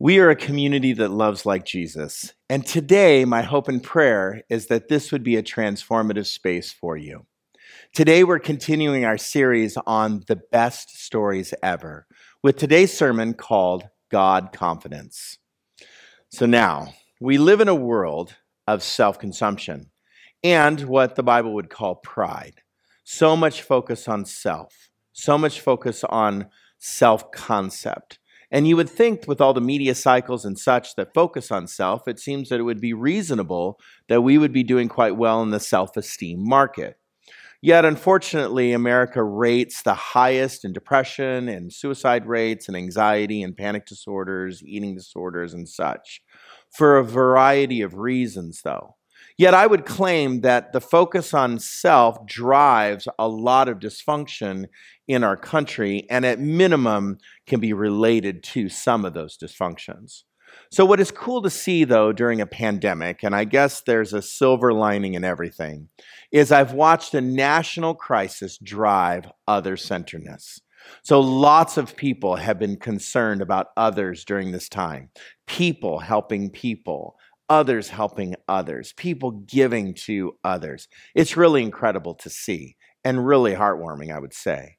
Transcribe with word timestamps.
We 0.00 0.20
are 0.20 0.30
a 0.30 0.36
community 0.36 0.92
that 0.92 1.10
loves 1.10 1.44
like 1.44 1.64
Jesus. 1.64 2.32
And 2.48 2.64
today, 2.64 3.24
my 3.24 3.42
hope 3.42 3.66
and 3.66 3.82
prayer 3.82 4.44
is 4.48 4.68
that 4.68 4.86
this 4.86 5.10
would 5.10 5.24
be 5.24 5.34
a 5.34 5.42
transformative 5.42 6.26
space 6.26 6.70
for 6.70 6.96
you. 6.96 7.26
Today, 7.92 8.22
we're 8.22 8.38
continuing 8.38 9.04
our 9.04 9.18
series 9.18 9.76
on 9.88 10.22
the 10.28 10.40
best 10.52 11.04
stories 11.04 11.52
ever 11.64 12.06
with 12.44 12.56
today's 12.56 12.96
sermon 12.96 13.34
called 13.34 13.88
God 14.08 14.52
Confidence. 14.52 15.38
So 16.28 16.46
now, 16.46 16.94
we 17.20 17.36
live 17.36 17.60
in 17.60 17.66
a 17.66 17.74
world 17.74 18.36
of 18.68 18.84
self 18.84 19.18
consumption 19.18 19.90
and 20.44 20.80
what 20.82 21.16
the 21.16 21.24
Bible 21.24 21.54
would 21.54 21.70
call 21.70 21.96
pride. 21.96 22.62
So 23.02 23.34
much 23.34 23.62
focus 23.62 24.06
on 24.06 24.26
self, 24.26 24.90
so 25.12 25.36
much 25.36 25.60
focus 25.60 26.04
on 26.04 26.50
self 26.78 27.32
concept. 27.32 28.20
And 28.50 28.66
you 28.66 28.76
would 28.76 28.88
think, 28.88 29.26
with 29.26 29.40
all 29.40 29.52
the 29.52 29.60
media 29.60 29.94
cycles 29.94 30.44
and 30.44 30.58
such 30.58 30.94
that 30.96 31.12
focus 31.12 31.50
on 31.50 31.66
self, 31.66 32.08
it 32.08 32.18
seems 32.18 32.48
that 32.48 32.60
it 32.60 32.64
would 32.64 32.80
be 32.80 32.94
reasonable 32.94 33.78
that 34.08 34.22
we 34.22 34.38
would 34.38 34.52
be 34.52 34.62
doing 34.62 34.88
quite 34.88 35.16
well 35.16 35.42
in 35.42 35.50
the 35.50 35.60
self 35.60 35.96
esteem 35.96 36.48
market. 36.48 36.96
Yet, 37.60 37.84
unfortunately, 37.84 38.72
America 38.72 39.22
rates 39.22 39.82
the 39.82 39.94
highest 39.94 40.64
in 40.64 40.72
depression 40.72 41.48
and 41.48 41.72
suicide 41.72 42.26
rates 42.26 42.68
and 42.68 42.76
anxiety 42.76 43.42
and 43.42 43.56
panic 43.56 43.84
disorders, 43.84 44.62
eating 44.64 44.94
disorders, 44.94 45.54
and 45.54 45.68
such 45.68 46.22
for 46.70 46.98
a 46.98 47.04
variety 47.04 47.82
of 47.82 47.94
reasons, 47.94 48.62
though. 48.62 48.97
Yet 49.36 49.54
I 49.54 49.66
would 49.66 49.86
claim 49.86 50.40
that 50.40 50.72
the 50.72 50.80
focus 50.80 51.32
on 51.32 51.58
self 51.58 52.26
drives 52.26 53.06
a 53.18 53.28
lot 53.28 53.68
of 53.68 53.78
dysfunction 53.78 54.66
in 55.06 55.22
our 55.22 55.36
country, 55.36 56.06
and 56.10 56.26
at 56.26 56.40
minimum 56.40 57.18
can 57.46 57.60
be 57.60 57.72
related 57.72 58.42
to 58.42 58.68
some 58.68 59.04
of 59.04 59.14
those 59.14 59.38
dysfunctions. 59.38 60.24
So, 60.70 60.84
what 60.84 61.00
is 61.00 61.10
cool 61.10 61.42
to 61.42 61.50
see 61.50 61.84
though 61.84 62.12
during 62.12 62.40
a 62.40 62.46
pandemic, 62.46 63.22
and 63.22 63.34
I 63.34 63.44
guess 63.44 63.80
there's 63.80 64.12
a 64.12 64.22
silver 64.22 64.72
lining 64.72 65.14
in 65.14 65.24
everything, 65.24 65.88
is 66.30 66.52
I've 66.52 66.72
watched 66.72 67.14
a 67.14 67.20
national 67.20 67.94
crisis 67.94 68.58
drive 68.58 69.30
other 69.46 69.76
centeredness. 69.76 70.60
So, 71.02 71.20
lots 71.20 71.76
of 71.76 71.96
people 71.96 72.36
have 72.36 72.58
been 72.58 72.76
concerned 72.76 73.42
about 73.42 73.68
others 73.76 74.24
during 74.24 74.52
this 74.52 74.68
time. 74.68 75.10
People 75.46 76.00
helping 76.00 76.50
people, 76.50 77.16
others 77.48 77.88
helping 77.88 78.34
others, 78.48 78.92
people 78.92 79.30
giving 79.30 79.94
to 80.06 80.36
others. 80.44 80.88
It's 81.14 81.36
really 81.36 81.62
incredible 81.62 82.14
to 82.16 82.30
see 82.30 82.76
and 83.04 83.26
really 83.26 83.54
heartwarming, 83.54 84.14
I 84.14 84.18
would 84.18 84.34
say. 84.34 84.76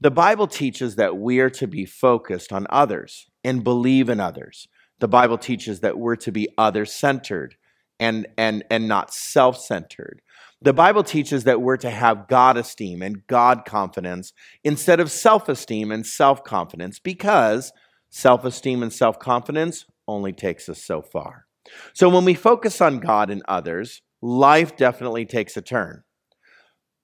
The 0.00 0.10
Bible 0.10 0.46
teaches 0.46 0.96
that 0.96 1.16
we 1.16 1.40
are 1.40 1.50
to 1.50 1.66
be 1.66 1.84
focused 1.84 2.52
on 2.52 2.66
others 2.70 3.28
and 3.44 3.64
believe 3.64 4.08
in 4.08 4.20
others. 4.20 4.66
The 4.98 5.08
Bible 5.08 5.38
teaches 5.38 5.80
that 5.80 5.98
we're 5.98 6.16
to 6.16 6.32
be 6.32 6.48
other 6.56 6.84
centered 6.84 7.56
and, 7.98 8.26
and, 8.38 8.64
and 8.70 8.88
not 8.88 9.12
self 9.12 9.58
centered. 9.58 10.22
The 10.62 10.72
Bible 10.72 11.02
teaches 11.02 11.44
that 11.44 11.60
we're 11.62 11.78
to 11.78 11.90
have 11.90 12.28
God 12.28 12.56
esteem 12.56 13.02
and 13.02 13.26
God 13.26 13.64
confidence 13.64 14.32
instead 14.62 15.00
of 15.00 15.10
self 15.10 15.48
esteem 15.48 15.90
and 15.90 16.06
self 16.06 16.44
confidence 16.44 16.98
because 16.98 17.72
self 18.10 18.44
esteem 18.44 18.82
and 18.82 18.92
self 18.92 19.18
confidence 19.18 19.86
only 20.06 20.32
takes 20.32 20.68
us 20.68 20.82
so 20.82 21.00
far. 21.00 21.46
So 21.92 22.08
when 22.08 22.24
we 22.24 22.34
focus 22.34 22.80
on 22.80 23.00
God 23.00 23.30
and 23.30 23.42
others, 23.48 24.02
life 24.22 24.76
definitely 24.76 25.26
takes 25.26 25.56
a 25.56 25.62
turn. 25.62 26.02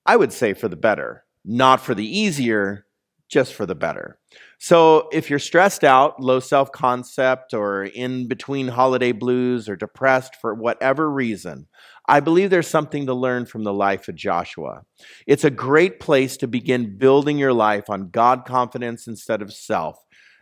I 0.04 0.16
would 0.16 0.32
say 0.32 0.54
for 0.54 0.68
the 0.68 0.76
better, 0.76 1.24
not 1.44 1.80
for 1.80 1.94
the 1.94 2.06
easier, 2.06 2.86
just 3.28 3.54
for 3.54 3.66
the 3.66 3.74
better. 3.74 4.18
So 4.58 5.08
if 5.12 5.28
you're 5.28 5.38
stressed 5.38 5.84
out, 5.84 6.20
low 6.20 6.40
self 6.40 6.70
concept, 6.70 7.52
or 7.52 7.84
in 7.84 8.28
between 8.28 8.68
holiday 8.68 9.12
blues, 9.12 9.68
or 9.68 9.76
depressed 9.76 10.36
for 10.40 10.54
whatever 10.54 11.10
reason, 11.10 11.66
I 12.08 12.20
believe 12.20 12.50
there's 12.50 12.68
something 12.68 13.06
to 13.06 13.14
learn 13.14 13.46
from 13.46 13.64
the 13.64 13.72
life 13.72 14.06
of 14.08 14.14
Joshua. 14.14 14.82
It's 15.26 15.44
a 15.44 15.50
great 15.50 15.98
place 15.98 16.36
to 16.38 16.46
begin 16.46 16.96
building 16.98 17.36
your 17.36 17.52
life 17.52 17.90
on 17.90 18.10
God 18.10 18.44
confidence 18.46 19.08
instead 19.08 19.42
of 19.42 19.52
self. 19.52 19.98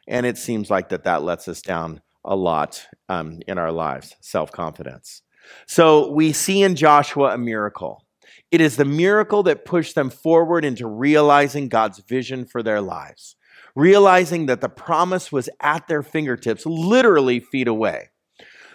And 0.07 0.27
it 0.27 0.37
seems 0.37 0.71
like 0.71 0.91
that 0.91 1.05
that 1.05 1.23
lets 1.23 1.49
us 1.49 1.63
down 1.63 2.03
a 2.25 2.37
lot 2.37 2.87
um, 3.09 3.41
in 3.47 3.59
our 3.59 3.73
lives 3.73 4.15
self 4.21 4.51
confidence. 4.53 5.23
So 5.67 6.11
we 6.11 6.33
see 6.33 6.63
in 6.63 6.77
Joshua 6.77 7.35
a 7.35 7.39
miracle. 7.39 8.05
It 8.51 8.61
is 8.61 8.77
the 8.77 8.85
miracle 8.85 9.43
that 9.45 9.65
pushed 9.65 9.95
them 9.95 10.11
forward 10.11 10.65
into 10.65 10.87
realizing 10.87 11.69
God's 11.69 11.99
vision 12.01 12.45
for 12.47 12.63
their 12.63 12.81
lives, 12.81 13.37
realizing 13.75 14.47
that 14.47 14.61
the 14.61 14.69
promise 14.69 15.33
was 15.33 15.49
at 15.61 15.89
their 15.89 16.03
fingertips, 16.03 16.65
literally 16.65 17.41
feet 17.41 17.69
away. 17.69 18.11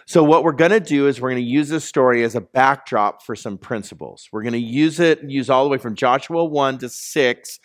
So, 0.05 0.23
what 0.23 0.43
we're 0.43 0.53
going 0.53 0.71
to 0.71 0.79
do 0.79 1.07
is 1.07 1.21
we're 1.21 1.29
going 1.29 1.43
to 1.43 1.49
use 1.49 1.69
this 1.69 1.85
story 1.85 2.23
as 2.23 2.35
a 2.35 2.41
backdrop 2.41 3.23
for 3.23 3.35
some 3.35 3.59
principles. 3.59 4.27
We're 4.31 4.41
going 4.41 4.53
to 4.53 4.59
use 4.59 4.99
it, 4.99 5.23
use 5.23 5.51
all 5.51 5.63
the 5.63 5.69
way 5.69 5.77
from 5.77 5.95
Joshua 5.95 6.43
1 6.43 6.79
to 6.79 6.89
6, 6.89 7.59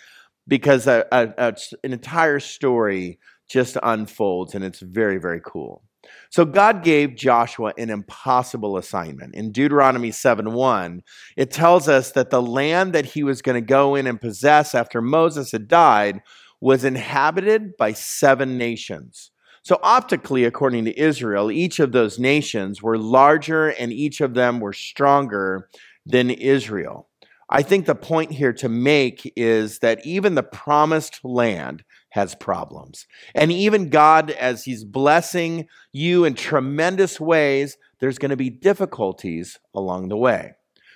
because 0.47 0.87
a, 0.87 1.07
a, 1.11 1.29
a, 1.39 1.55
an 1.83 1.93
entire 1.93 2.41
story 2.41 3.19
just 3.49 3.77
unfolds, 3.83 4.55
and 4.55 4.65
it's 4.65 4.81
very, 4.81 5.19
very 5.19 5.41
cool. 5.45 5.83
So 6.31 6.45
God 6.45 6.83
gave 6.83 7.17
Joshua 7.17 7.73
an 7.79 7.91
impossible 7.91 8.77
assignment. 8.77 9.35
In 9.35 9.53
Deuteronomy 9.53 10.11
7 10.11 10.53
1, 10.53 11.03
it 11.37 11.51
tells 11.51 11.89
us 11.89 12.13
that 12.13 12.31
the 12.31 12.43
land 12.43 12.93
that 12.93 13.07
he 13.07 13.23
was 13.23 13.43
going 13.43 13.55
to 13.55 13.67
go 13.67 13.95
in 13.95 14.07
and 14.07 14.21
possess 14.21 14.75
after 14.75 15.01
Moses 15.01 15.53
had 15.53 15.69
died 15.69 16.21
was 16.61 16.85
inhabited 16.85 17.77
by 17.77 17.93
seven 17.93 18.59
nations. 18.59 19.31
So, 19.63 19.81
optically, 19.83 20.45
according 20.45 20.85
to 20.85 20.99
Israel, 20.99 21.51
each 21.51 21.81
of 21.81 21.93
those 21.93 22.19
nations 22.19 22.83
were 22.83 22.99
larger 22.99 23.69
and 23.69 23.93
each 23.93 24.21
of 24.21 24.35
them 24.35 24.61
were 24.61 24.75
stronger 24.75 25.69
than 26.05 26.31
Israel. 26.31 27.09
I 27.51 27.63
think 27.63 27.87
the 27.87 27.95
point 27.95 28.33
here 28.33 28.53
to 28.55 28.69
make 28.69 29.31
is 29.37 29.79
that 29.79 30.05
even 30.05 30.35
the 30.35 30.43
promised 30.43 31.21
land 31.25 31.85
has 32.15 32.37
problems. 32.37 33.09
And 33.35 33.51
even 33.51 33.91
God, 33.91 34.31
as 34.31 34.65
He's 34.65 34.85
blessing 34.85 35.67
you 35.91 36.25
in 36.25 36.35
tremendous 36.35 37.19
ways, 37.19 37.77
there's 37.99 38.19
going 38.19 38.31
to 38.31 38.37
be 38.37 38.51
difficulties 38.51 39.59
along 39.75 40.11
the 40.11 40.17
way. 40.17 40.53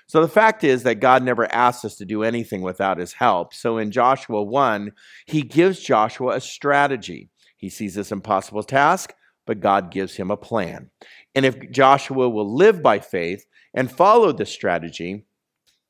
So 0.07 0.21
the 0.21 0.29
fact 0.29 0.63
is 0.63 0.85
that 0.85 1.01
God 1.01 1.25
never 1.25 1.53
asks 1.53 1.85
us 1.85 1.97
to 1.97 2.05
do 2.05 2.23
anything 2.23 2.63
without 2.63 2.99
His 2.99 3.15
help. 3.15 3.53
So 3.53 3.79
in 3.79 3.91
Joshua 3.91 4.45
1, 4.45 4.93
He 5.27 5.43
gives 5.43 5.81
Joshua 5.81 6.37
a 6.37 6.41
strategy. 6.41 7.31
He 7.57 7.69
sees 7.69 7.97
this 7.97 8.13
impossible 8.13 8.63
task, 8.63 9.13
but 9.45 9.59
God 9.59 9.91
gives 9.91 10.15
him 10.15 10.31
a 10.31 10.37
plan. 10.37 10.91
And 11.35 11.45
if 11.45 11.73
Joshua 11.73 12.29
will 12.29 12.55
live 12.55 12.81
by 12.81 13.01
faith 13.01 13.45
and 13.75 13.91
follow 13.91 14.31
this 14.31 14.53
strategy, 14.53 15.25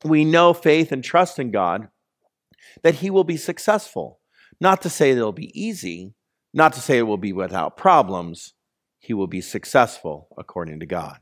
we 0.03 0.25
know 0.25 0.55
faith 0.55 0.91
and 0.91 1.03
trust 1.03 1.37
in 1.37 1.51
God 1.51 1.89
that 2.81 2.95
he 2.95 3.11
will 3.11 3.23
be 3.23 3.37
successful. 3.37 4.18
Not 4.61 4.81
to 4.81 4.89
say 4.89 5.11
it'll 5.11 5.31
be 5.31 5.51
easy, 5.59 6.13
not 6.53 6.73
to 6.73 6.79
say 6.79 6.97
it 6.97 7.03
will 7.03 7.17
be 7.17 7.33
without 7.33 7.77
problems. 7.77 8.53
He 8.99 9.13
will 9.13 9.27
be 9.27 9.41
successful 9.41 10.27
according 10.37 10.79
to 10.81 10.85
God. 10.85 11.19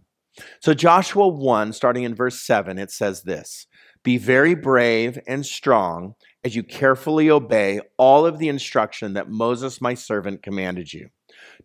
So, 0.62 0.74
Joshua 0.74 1.28
1, 1.28 1.74
starting 1.74 2.04
in 2.04 2.14
verse 2.14 2.42
7, 2.46 2.78
it 2.78 2.92
says 2.92 3.24
this 3.24 3.68
Be 4.04 4.18
very 4.18 4.56
brave 4.56 5.20
and 5.28 5.46
strong 5.46 6.14
as 6.44 6.56
you 6.56 6.64
carefully 6.64 7.30
obey 7.30 7.82
all 7.98 8.26
of 8.26 8.38
the 8.38 8.48
instruction 8.48 9.14
that 9.14 9.30
Moses, 9.30 9.82
my 9.82 9.94
servant, 9.94 10.44
commanded 10.44 10.94
you. 10.94 11.10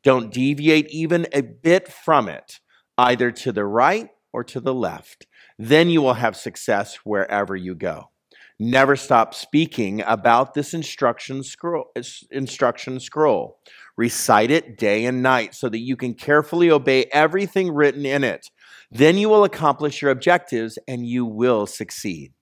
Don't 0.02 0.32
deviate 0.32 0.88
even 0.88 1.26
a 1.32 1.42
bit 1.42 1.88
from 1.92 2.28
it, 2.28 2.60
either 2.96 3.30
to 3.30 3.52
the 3.52 3.66
right 3.66 4.08
or 4.32 4.42
to 4.44 4.60
the 4.60 4.74
left 4.74 5.26
then 5.58 5.88
you 5.88 6.02
will 6.02 6.14
have 6.14 6.36
success 6.36 6.96
wherever 7.04 7.54
you 7.54 7.74
go. 7.74 8.10
Never 8.58 8.96
stop 8.96 9.34
speaking 9.34 10.02
about 10.02 10.54
this 10.54 10.74
instruction 10.74 11.42
scroll, 11.42 11.86
uh, 11.96 12.02
instruction 12.30 13.00
scroll. 13.00 13.58
Recite 13.96 14.50
it 14.50 14.78
day 14.78 15.04
and 15.04 15.22
night 15.22 15.54
so 15.54 15.68
that 15.68 15.80
you 15.80 15.96
can 15.96 16.14
carefully 16.14 16.70
obey 16.70 17.04
everything 17.12 17.72
written 17.72 18.06
in 18.06 18.24
it. 18.24 18.48
Then 18.90 19.16
you 19.16 19.28
will 19.28 19.44
accomplish 19.44 20.02
your 20.02 20.10
objectives 20.10 20.78
and 20.86 21.06
you 21.06 21.24
will 21.24 21.66
succeed. 21.66 22.32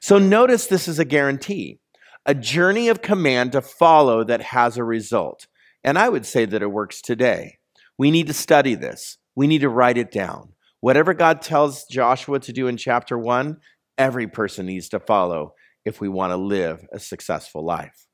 So 0.00 0.18
notice 0.18 0.66
this 0.66 0.86
is 0.86 0.98
a 0.98 1.04
guarantee, 1.04 1.80
a 2.26 2.34
journey 2.34 2.88
of 2.88 3.02
command 3.02 3.52
to 3.52 3.60
follow 3.60 4.22
that 4.24 4.42
has 4.42 4.76
a 4.76 4.84
result. 4.84 5.46
And 5.82 5.98
I 5.98 6.08
would 6.08 6.24
say 6.24 6.44
that 6.44 6.62
it 6.62 6.70
works 6.70 7.02
today. 7.02 7.58
We 7.98 8.10
need 8.10 8.26
to 8.28 8.34
study 8.34 8.74
this. 8.74 9.18
We 9.34 9.46
need 9.46 9.60
to 9.60 9.68
write 9.68 9.98
it 9.98 10.10
down. 10.10 10.52
Whatever 10.80 11.14
God 11.14 11.40
tells 11.40 11.84
Joshua 11.86 12.40
to 12.40 12.52
do 12.52 12.66
in 12.66 12.76
chapter 12.76 13.18
one, 13.18 13.58
every 13.98 14.26
person 14.26 14.66
needs 14.66 14.88
to 14.90 15.00
follow 15.00 15.54
if 15.84 16.00
we 16.00 16.08
want 16.08 16.32
to 16.32 16.36
live 16.36 16.86
a 16.92 16.98
successful 16.98 17.64
life. 17.64 18.06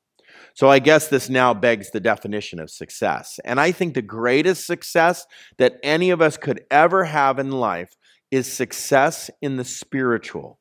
So 0.53 0.69
I 0.69 0.79
guess 0.79 1.07
this 1.07 1.29
now 1.29 1.53
begs 1.53 1.91
the 1.91 1.99
definition 1.99 2.59
of 2.59 2.69
success. 2.69 3.39
And 3.45 3.59
I 3.59 3.71
think 3.71 3.93
the 3.93 4.01
greatest 4.01 4.65
success 4.65 5.25
that 5.57 5.77
any 5.83 6.09
of 6.09 6.21
us 6.21 6.37
could 6.37 6.63
ever 6.69 7.05
have 7.05 7.39
in 7.39 7.51
life 7.51 7.95
is 8.31 8.51
success 8.51 9.29
in 9.41 9.57
the 9.57 9.65
spiritual, 9.65 10.59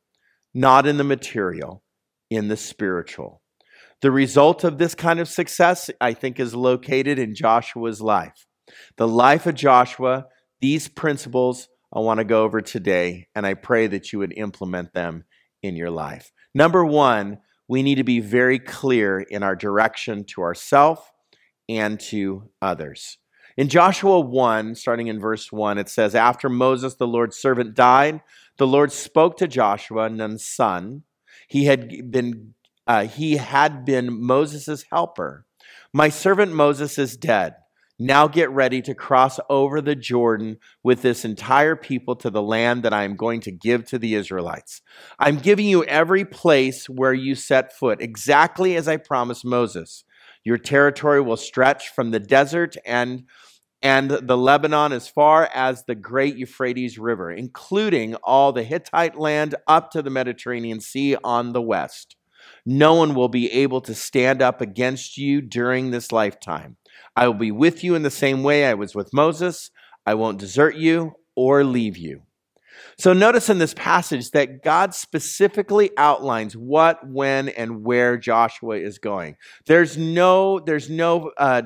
not 0.55 0.87
in 0.87 0.97
the 0.97 1.05
material, 1.05 1.83
in 2.31 2.49
the 2.49 2.57
spiritual. 2.57 3.43
The 4.03 4.11
result 4.11 4.65
of 4.65 4.79
this 4.79 4.95
kind 4.95 5.21
of 5.21 5.29
success, 5.29 5.91
I 6.01 6.15
think, 6.15 6.41
is 6.41 6.55
located 6.55 7.19
in 7.19 7.35
Joshua's 7.35 8.01
life. 8.01 8.47
The 8.97 9.09
life 9.09 9.47
of 9.47 9.55
Joshua, 9.55 10.27
these 10.61 10.89
principles 10.89 11.69
I 11.93 12.01
want 12.01 12.19
to 12.19 12.25
go 12.25 12.45
over 12.45 12.61
today, 12.61 13.27
and 13.35 13.47
I 13.47 13.55
pray 13.55 13.87
that 13.89 14.13
you 14.13 14.21
would 14.21 14.33
implement 14.37 14.93
them 14.95 15.25
in 15.63 15.77
your 15.77 15.91
life. 15.91 16.33
Number 16.55 16.85
one, 16.85 17.39
we 17.69 17.83
need 17.83 17.97
to 17.97 18.05
be 18.05 18.21
very 18.21 18.59
clear 18.59 19.21
in 19.21 19.43
our 19.43 19.57
direction 19.57 20.25
to 20.25 20.43
ourselves 20.43 21.03
and 21.69 21.99
to 22.01 22.51
others. 22.61 23.19
In 23.57 23.69
Joshua 23.69 24.21
1, 24.21 24.75
starting 24.75 25.09
in 25.09 25.21
verse 25.21 25.53
1, 25.53 25.79
it 25.79 25.89
says, 25.89 26.15
After 26.15 26.49
Moses, 26.49 26.95
the 26.95 27.07
Lord's 27.07 27.37
servant, 27.37 27.75
died, 27.75 28.21
the 28.59 28.67
Lord 28.67 28.93
spoke 28.93 29.37
to 29.39 29.49
Joshua, 29.49 30.09
Nun's 30.09 30.47
son. 30.47 31.03
He 31.49 31.65
had 31.65 32.11
been, 32.11 32.55
uh, 32.87 33.07
he 33.07 33.37
had 33.37 33.85
been 33.85 34.21
Moses' 34.25 34.85
helper. 34.91 35.47
My 35.93 36.09
servant 36.09 36.53
Moses 36.53 36.99
is 36.99 37.17
dead. 37.17 37.55
Now 38.03 38.29
get 38.29 38.49
ready 38.51 38.81
to 38.81 38.95
cross 38.95 39.39
over 39.51 39.83
the 39.83 39.95
Jordan 39.95 40.57
with 40.83 41.03
this 41.03 41.23
entire 41.23 41.77
people 41.77 42.17
to 42.17 42.31
the 42.31 42.41
land 42.41 42.83
that 42.83 42.95
I 42.95 43.05
am 43.05 43.15
going 43.15 43.43
to 43.43 43.53
give 43.53 43.85
to 43.89 43.99
the 43.99 44.15
Israelites. 44.15 44.81
I'm 45.19 45.37
giving 45.37 45.67
you 45.67 45.85
every 45.85 46.25
place 46.25 46.89
where 46.89 47.13
you 47.13 47.35
set 47.35 47.77
foot, 47.77 48.01
exactly 48.01 48.75
as 48.75 48.89
I 48.89 48.97
promised 48.97 49.45
Moses. 49.45 50.05
Your 50.45 50.57
territory 50.57 51.21
will 51.21 51.37
stretch 51.37 51.91
from 51.91 52.11
the 52.11 52.21
desert 52.21 52.75
and 52.87 53.25
and 53.83 54.11
the 54.11 54.37
Lebanon 54.37 54.93
as 54.93 55.07
far 55.07 55.51
as 55.55 55.85
the 55.85 55.95
great 55.95 56.37
Euphrates 56.37 56.99
River, 56.99 57.31
including 57.31 58.15
all 58.17 58.53
the 58.53 58.63
Hittite 58.63 59.19
land 59.19 59.55
up 59.67 59.91
to 59.91 60.01
the 60.01 60.11
Mediterranean 60.11 60.81
Sea 60.81 61.17
on 61.23 61.53
the 61.53 61.63
west. 61.63 62.17
No 62.65 62.95
one 62.95 63.15
will 63.15 63.29
be 63.29 63.53
able 63.53 63.83
to 63.83 63.95
stand 63.95 64.41
up 64.41 64.63
against 64.63 65.19
you 65.19 65.43
during 65.43 65.91
this 65.91 66.13
lifetime. 66.13 66.77
I 67.17 67.27
will 67.27 67.35
be 67.35 67.53
with 67.53 67.85
you 67.85 67.95
in 67.95 68.03
the 68.03 68.11
same 68.11 68.43
way 68.43 68.67
I 68.67 68.75
was 68.75 68.95
with 68.95 69.13
Moses. 69.13 69.71
I 70.07 70.15
won't 70.15 70.39
desert 70.39 70.77
you 70.77 71.13
or 71.37 71.65
leave 71.65 71.97
you. 71.97 72.23
So 72.99 73.13
notice 73.13 73.49
in 73.49 73.59
this 73.59 73.75
passage 73.75 74.31
that 74.33 74.63
God 74.63 74.95
specifically 74.95 75.91
outlines 75.97 76.57
what, 76.57 77.07
when, 77.07 77.49
and 77.49 77.85
where 77.85 78.17
Joshua 78.17 78.77
is 78.77 78.99
going. 78.99 79.37
There's 79.67 79.97
no, 79.97 80.61
there's 80.61 80.91
no, 80.91 81.33
uh, 81.37 81.63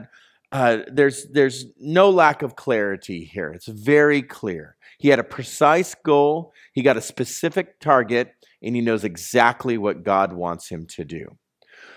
uh, 0.52 0.78
there's 0.92 1.26
there's 1.32 1.66
no 1.80 2.10
lack 2.10 2.42
of 2.42 2.54
clarity 2.54 3.24
here. 3.24 3.50
It's 3.50 3.66
very 3.66 4.22
clear. 4.22 4.76
He 4.98 5.08
had 5.08 5.18
a 5.18 5.24
precise 5.24 5.96
goal. 5.96 6.52
He 6.72 6.82
got 6.82 6.96
a 6.96 7.00
specific 7.00 7.80
target, 7.80 8.32
and 8.62 8.76
he 8.76 8.80
knows 8.80 9.02
exactly 9.02 9.76
what 9.76 10.04
God 10.04 10.32
wants 10.32 10.68
him 10.68 10.86
to 10.90 11.04
do. 11.04 11.26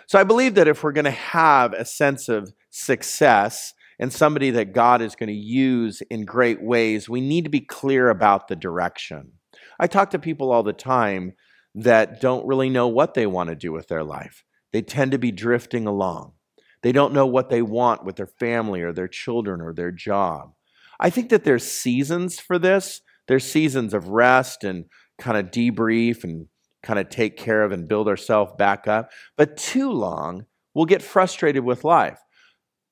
So 0.07 0.17
I 0.19 0.23
believe 0.23 0.55
that 0.55 0.67
if 0.67 0.83
we're 0.83 0.91
going 0.93 1.05
to 1.05 1.11
have 1.11 1.73
a 1.73 1.85
sense 1.85 2.29
of 2.29 2.51
success 2.77 3.73
and 3.99 4.13
somebody 4.13 4.51
that 4.51 4.73
God 4.73 5.01
is 5.01 5.15
going 5.15 5.27
to 5.27 5.33
use 5.33 6.01
in 6.09 6.25
great 6.25 6.61
ways, 6.61 7.09
we 7.09 7.21
need 7.21 7.45
to 7.45 7.49
be 7.49 7.61
clear 7.61 8.09
about 8.09 8.47
the 8.47 8.55
direction. 8.55 9.31
I 9.79 9.87
talk 9.87 10.11
to 10.11 10.19
people 10.19 10.51
all 10.51 10.63
the 10.63 10.73
time 10.73 11.33
that 11.75 12.21
don't 12.21 12.45
really 12.45 12.69
know 12.69 12.87
what 12.87 13.13
they 13.13 13.27
want 13.27 13.49
to 13.49 13.55
do 13.55 13.71
with 13.71 13.87
their 13.87 14.03
life. 14.03 14.43
They 14.71 14.81
tend 14.81 15.11
to 15.11 15.19
be 15.19 15.31
drifting 15.31 15.87
along. 15.87 16.33
They 16.83 16.91
don't 16.91 17.13
know 17.13 17.25
what 17.25 17.49
they 17.49 17.61
want 17.61 18.05
with 18.05 18.17
their 18.17 18.27
family 18.27 18.81
or 18.81 18.93
their 18.93 19.07
children 19.07 19.61
or 19.61 19.73
their 19.73 19.91
job. 19.91 20.53
I 20.99 21.09
think 21.09 21.29
that 21.29 21.43
there's 21.43 21.65
seasons 21.65 22.39
for 22.39 22.59
this. 22.59 23.01
There's 23.27 23.49
seasons 23.49 23.93
of 23.93 24.09
rest 24.09 24.63
and 24.63 24.85
kind 25.17 25.37
of 25.37 25.51
debrief 25.51 26.23
and 26.23 26.47
kind 26.83 26.99
of 26.99 27.09
take 27.09 27.37
care 27.37 27.63
of 27.63 27.71
and 27.71 27.87
build 27.87 28.07
ourselves 28.07 28.53
back 28.57 28.87
up. 28.87 29.11
But 29.35 29.57
too 29.57 29.91
long, 29.91 30.45
we'll 30.73 30.85
get 30.85 31.01
frustrated 31.01 31.63
with 31.63 31.83
life 31.83 32.19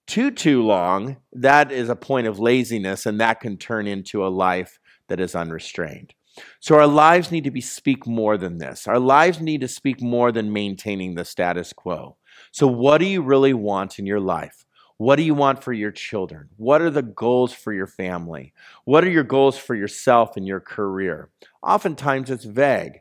too 0.08 0.32
too 0.32 0.64
long 0.64 1.18
that 1.34 1.72
is 1.72 1.90
a 1.90 1.96
point 1.96 2.28
of 2.28 2.40
laziness 2.40 3.06
and 3.06 3.20
that 3.20 3.40
can 3.40 3.58
turn 3.58 3.88
into 3.88 4.26
a 4.26 4.30
life 4.30 4.80
that 5.08 5.20
is 5.20 5.36
unrestrained. 5.36 6.14
So 6.60 6.76
our 6.76 6.88
lives 6.88 7.32
need 7.32 7.46
to 7.46 7.52
be 7.52 7.62
speak 7.62 8.06
more 8.06 8.38
than 8.38 8.58
this. 8.58 8.88
Our 8.88 9.00
lives 9.00 9.40
need 9.40 9.62
to 9.62 9.68
speak 9.68 10.02
more 10.02 10.32
than 10.32 10.52
maintaining 10.52 11.16
the 11.16 11.26
status 11.26 11.72
quo. 11.72 12.18
So 12.52 12.68
what 12.68 12.98
do 12.98 13.06
you 13.06 13.22
really 13.22 13.54
want 13.54 14.00
in 14.00 14.06
your 14.06 14.20
life? 14.20 14.66
What 14.98 15.16
do 15.18 15.24
you 15.24 15.34
want 15.34 15.64
for 15.64 15.74
your 15.74 15.92
children? 15.92 16.50
What 16.58 16.82
are 16.82 16.90
the 16.90 17.02
goals 17.02 17.54
for 17.54 17.74
your 17.74 17.88
family? 17.88 18.54
What 18.84 19.04
are 19.04 19.10
your 19.10 19.24
goals 19.24 19.58
for 19.58 19.76
yourself 19.76 20.36
and 20.36 20.48
your 20.48 20.60
career? 20.60 21.30
Oftentimes 21.64 22.30
it's 22.30 22.46
vague 22.46 23.00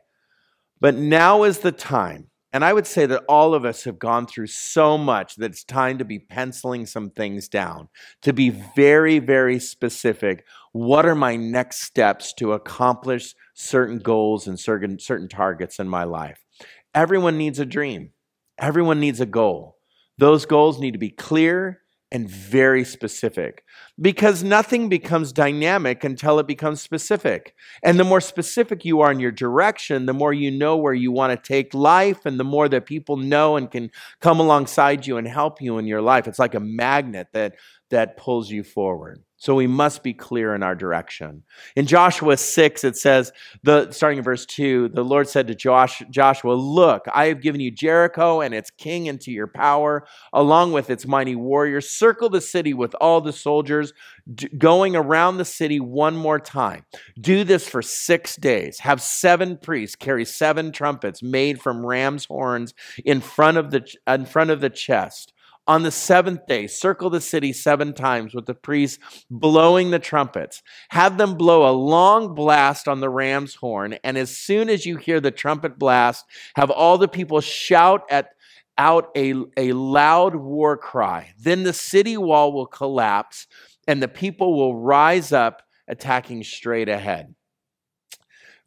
but 0.79 0.95
now 0.95 1.43
is 1.43 1.59
the 1.59 1.71
time 1.71 2.27
and 2.55 2.63
I 2.63 2.71
would 2.71 2.87
say 2.87 3.05
that 3.07 3.25
all 3.27 3.53
of 3.53 3.65
us 3.65 3.83
have 3.83 3.99
gone 3.99 4.25
through 4.27 4.47
so 4.47 4.97
much 4.97 5.35
that 5.35 5.51
it's 5.51 5.65
time 5.65 5.97
to 5.97 6.05
be 6.05 6.19
penciling 6.19 6.85
some 6.85 7.09
things 7.09 7.49
down, 7.49 7.89
to 8.21 8.31
be 8.31 8.49
very, 8.49 9.19
very 9.19 9.59
specific. 9.59 10.45
What 10.71 11.05
are 11.05 11.15
my 11.15 11.35
next 11.35 11.81
steps 11.81 12.31
to 12.35 12.53
accomplish 12.53 13.35
certain 13.55 13.99
goals 13.99 14.47
and 14.47 14.57
certain, 14.57 14.99
certain 14.99 15.27
targets 15.27 15.79
in 15.79 15.89
my 15.89 16.05
life? 16.05 16.45
Everyone 16.93 17.37
needs 17.37 17.59
a 17.59 17.65
dream, 17.65 18.11
everyone 18.57 19.01
needs 19.01 19.19
a 19.19 19.25
goal. 19.25 19.75
Those 20.17 20.45
goals 20.45 20.79
need 20.79 20.91
to 20.91 20.97
be 20.97 21.09
clear 21.09 21.81
and 22.15 22.29
very 22.29 22.85
specific 22.85 23.65
because 23.99 24.41
nothing 24.41 24.87
becomes 24.87 25.33
dynamic 25.33 26.01
until 26.05 26.39
it 26.39 26.47
becomes 26.47 26.81
specific. 26.81 27.53
And 27.83 27.99
the 27.99 28.05
more 28.05 28.21
specific 28.21 28.85
you 28.85 29.01
are 29.01 29.11
in 29.11 29.19
your 29.19 29.33
direction, 29.33 30.05
the 30.05 30.13
more 30.13 30.31
you 30.31 30.49
know 30.49 30.77
where 30.77 30.93
you 30.93 31.11
want 31.11 31.31
to 31.33 31.47
take 31.47 31.73
life, 31.73 32.25
and 32.25 32.39
the 32.39 32.45
more 32.45 32.69
that 32.69 32.85
people 32.85 33.17
know 33.17 33.57
and 33.57 33.69
can 33.69 33.91
come 34.21 34.39
alongside 34.39 35.05
you 35.05 35.17
and 35.17 35.27
help 35.27 35.61
you 35.61 35.77
in 35.77 35.87
your 35.87 36.01
life. 36.01 36.25
It's 36.25 36.39
like 36.39 36.55
a 36.55 36.61
magnet 36.61 37.27
that, 37.33 37.55
that 37.89 38.15
pulls 38.15 38.49
you 38.49 38.63
forward. 38.63 39.24
So 39.37 39.53
we 39.53 39.67
must 39.67 40.01
be 40.01 40.13
clear 40.13 40.55
in 40.55 40.63
our 40.63 40.75
direction. 40.75 41.43
In 41.75 41.85
Joshua 41.85 42.37
6, 42.37 42.83
it 42.85 42.95
says, 42.95 43.33
the, 43.63 43.91
starting 43.91 44.19
in 44.19 44.23
verse 44.23 44.45
2, 44.45 44.89
the 44.89 45.03
Lord 45.03 45.27
said 45.27 45.47
to 45.47 45.55
Josh, 45.55 46.01
Joshua, 46.09 46.53
Look, 46.53 47.05
I 47.13 47.27
have 47.27 47.41
given 47.41 47.59
you 47.59 47.69
Jericho 47.69 48.39
and 48.39 48.53
its 48.53 48.71
king 48.71 49.07
into 49.07 49.31
your 49.31 49.47
power, 49.47 50.07
along 50.31 50.71
with 50.71 50.89
its 50.89 51.05
mighty 51.05 51.35
warriors. 51.35 51.89
Circle 51.89 52.29
the 52.29 52.41
city 52.41 52.73
with 52.73 52.95
all 53.01 53.19
the 53.19 53.33
soldiers, 53.33 53.93
d- 54.33 54.47
going 54.57 54.95
around 54.95 55.37
the 55.37 55.45
city 55.45 55.81
one 55.81 56.15
more 56.15 56.39
time. 56.39 56.85
Do 57.19 57.43
this 57.43 57.67
for 57.67 57.81
six 57.81 58.37
days. 58.37 58.79
Have 58.79 59.01
seven 59.01 59.57
priests 59.57 59.97
carry 59.97 60.23
seven 60.23 60.71
trumpets 60.71 61.21
made 61.21 61.61
from 61.61 61.85
ram's 61.85 62.25
horns 62.25 62.73
in 63.03 63.19
front 63.19 63.57
of 63.57 63.71
the, 63.71 63.85
in 64.07 64.25
front 64.25 64.49
of 64.49 64.61
the 64.61 64.69
chest. 64.69 65.33
On 65.67 65.81
the 65.81 65.91
seventh 65.91 66.45
day, 66.45 66.67
circle 66.67 67.09
the 67.09 67.21
city 67.21 67.51
seven 67.51 67.93
times 67.93 68.35
with 68.35 68.45
the 68.45 68.53
priests 68.53 68.99
blowing 69.31 69.89
the 69.89 69.97
trumpets. 69.97 70.61
Have 70.89 71.17
them 71.17 71.35
blow 71.35 71.67
a 71.67 71.73
long 71.73 72.35
blast 72.35 72.87
on 72.87 72.99
the 72.99 73.09
ram's 73.09 73.55
horn, 73.55 73.97
and 74.03 74.15
as 74.15 74.35
soon 74.35 74.69
as 74.69 74.85
you 74.85 74.97
hear 74.97 75.19
the 75.19 75.31
trumpet 75.31 75.79
blast, 75.79 76.25
have 76.55 76.69
all 76.69 76.99
the 76.99 77.07
people 77.07 77.41
shout 77.41 78.03
at 78.11 78.29
out 78.77 79.09
a, 79.15 79.33
a 79.57 79.71
loud 79.71 80.35
war 80.35 80.77
cry. 80.77 81.33
Then 81.39 81.63
the 81.63 81.73
city 81.73 82.17
wall 82.17 82.51
will 82.51 82.67
collapse, 82.67 83.47
and 83.87 84.03
the 84.03 84.07
people 84.07 84.55
will 84.55 84.75
rise 84.75 85.31
up, 85.31 85.63
attacking 85.87 86.43
straight 86.43 86.89
ahead. 86.89 87.33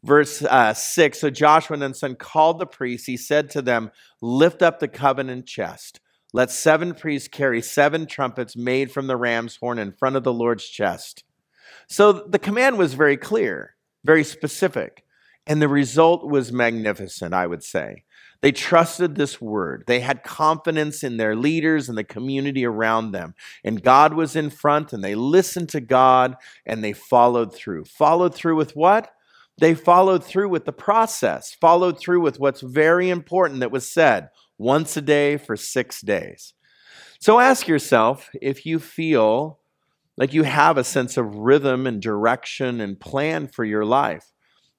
Verse 0.03 0.41
uh, 0.41 0.73
6 0.73 1.19
So 1.19 1.29
Joshua 1.29 1.77
Nun's 1.77 1.99
son 1.99 2.15
called 2.15 2.59
the 2.59 2.65
priests. 2.65 3.07
He 3.07 3.17
said 3.17 3.49
to 3.51 3.61
them, 3.61 3.91
Lift 4.21 4.61
up 4.61 4.79
the 4.79 4.87
covenant 4.87 5.45
chest. 5.45 5.99
Let 6.33 6.51
seven 6.51 6.93
priests 6.93 7.27
carry 7.27 7.61
seven 7.61 8.05
trumpets 8.05 8.55
made 8.55 8.91
from 8.91 9.07
the 9.07 9.17
ram's 9.17 9.55
horn 9.55 9.79
in 9.79 9.93
front 9.93 10.15
of 10.15 10.23
the 10.23 10.33
Lord's 10.33 10.67
chest. 10.67 11.23
So 11.87 12.11
the 12.11 12.39
command 12.39 12.77
was 12.77 12.93
very 12.93 13.17
clear, 13.17 13.75
very 14.03 14.23
specific, 14.23 15.03
and 15.47 15.59
the 15.61 15.67
result 15.67 16.27
was 16.27 16.51
magnificent, 16.51 17.33
I 17.33 17.47
would 17.47 17.63
say. 17.63 18.03
They 18.41 18.51
trusted 18.51 19.15
this 19.15 19.41
word. 19.41 19.83
They 19.87 19.99
had 19.99 20.23
confidence 20.23 21.03
in 21.03 21.17
their 21.17 21.35
leaders 21.35 21.89
and 21.89 21.97
the 21.97 22.03
community 22.03 22.63
around 22.63 23.11
them. 23.11 23.33
And 23.63 23.83
God 23.83 24.13
was 24.13 24.35
in 24.35 24.49
front, 24.49 24.93
and 24.93 25.03
they 25.03 25.15
listened 25.15 25.69
to 25.69 25.81
God 25.81 26.35
and 26.65 26.83
they 26.83 26.93
followed 26.93 27.53
through. 27.53 27.85
Followed 27.85 28.33
through 28.33 28.55
with 28.55 28.75
what? 28.75 29.11
They 29.59 29.73
followed 29.73 30.23
through 30.23 30.49
with 30.49 30.63
the 30.63 30.71
process, 30.71 31.53
followed 31.59 31.99
through 31.99 32.21
with 32.21 32.39
what's 32.39 32.61
very 32.61 33.09
important 33.09 33.59
that 33.59 33.71
was 33.71 33.91
said 33.91 34.29
once 34.59 34.95
a 34.95 35.01
day 35.01 35.37
for 35.37 35.55
six 35.55 36.01
days. 36.01 36.53
So 37.19 37.39
ask 37.39 37.67
yourself 37.67 38.29
if 38.39 38.65
you 38.65 38.77
feel 38.77 39.59
like 40.17 40.33
you 40.33 40.43
have 40.43 40.77
a 40.77 40.83
sense 40.83 41.17
of 41.17 41.35
rhythm 41.35 41.87
and 41.87 42.01
direction 42.01 42.81
and 42.81 42.99
plan 42.99 43.47
for 43.47 43.65
your 43.65 43.85
life. 43.85 44.25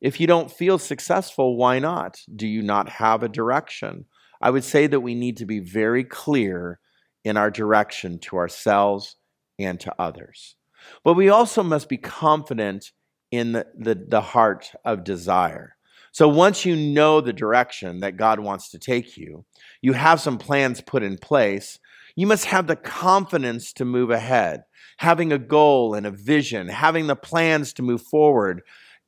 If 0.00 0.20
you 0.20 0.26
don't 0.26 0.52
feel 0.52 0.78
successful, 0.78 1.56
why 1.56 1.78
not? 1.78 2.20
Do 2.34 2.46
you 2.46 2.62
not 2.62 2.88
have 2.88 3.22
a 3.22 3.28
direction? 3.28 4.04
I 4.40 4.50
would 4.50 4.64
say 4.64 4.86
that 4.86 5.00
we 5.00 5.14
need 5.14 5.38
to 5.38 5.46
be 5.46 5.58
very 5.58 6.04
clear 6.04 6.78
in 7.24 7.36
our 7.36 7.50
direction 7.50 8.18
to 8.20 8.36
ourselves 8.36 9.16
and 9.58 9.80
to 9.80 9.94
others. 9.98 10.56
But 11.04 11.14
we 11.14 11.28
also 11.28 11.62
must 11.62 11.88
be 11.88 11.98
confident 11.98 12.92
in 13.30 13.52
the, 13.52 13.66
the, 13.76 13.94
the 13.94 14.20
heart 14.20 14.72
of 14.84 15.04
desire. 15.04 15.76
So 16.12 16.28
once 16.28 16.64
you 16.64 16.74
know 16.74 17.20
the 17.20 17.32
direction 17.32 18.00
that 18.00 18.16
God 18.16 18.40
wants 18.40 18.70
to 18.70 18.78
take 18.78 19.16
you, 19.16 19.44
you 19.80 19.92
have 19.92 20.20
some 20.20 20.38
plans 20.38 20.80
put 20.80 21.02
in 21.02 21.18
place, 21.18 21.78
You 22.16 22.26
must 22.26 22.46
have 22.46 22.66
the 22.66 22.76
confidence 22.76 23.72
to 23.74 23.84
move 23.84 24.10
ahead, 24.10 24.64
having 24.98 25.32
a 25.32 25.38
goal 25.38 25.94
and 25.94 26.06
a 26.06 26.10
vision, 26.10 26.68
having 26.68 27.06
the 27.06 27.16
plans 27.16 27.72
to 27.74 27.82
move 27.82 28.02
forward. 28.02 28.62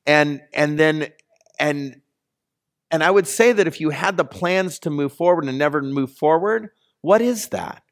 And, 0.05 0.41
and 0.53 0.79
then, 0.79 1.09
and, 1.59 2.01
and 2.89 3.03
I 3.03 3.11
would 3.11 3.27
say 3.27 3.51
that 3.51 3.67
if 3.67 3.79
you 3.79 3.89
had 3.89 4.17
the 4.17 4.25
plans 4.25 4.79
to 4.79 4.89
move 4.89 5.13
forward 5.13 5.45
and 5.45 5.57
never 5.57 5.81
move 5.81 6.11
forward, 6.11 6.69
what 7.01 7.21
is 7.21 7.49
that? 7.49 7.83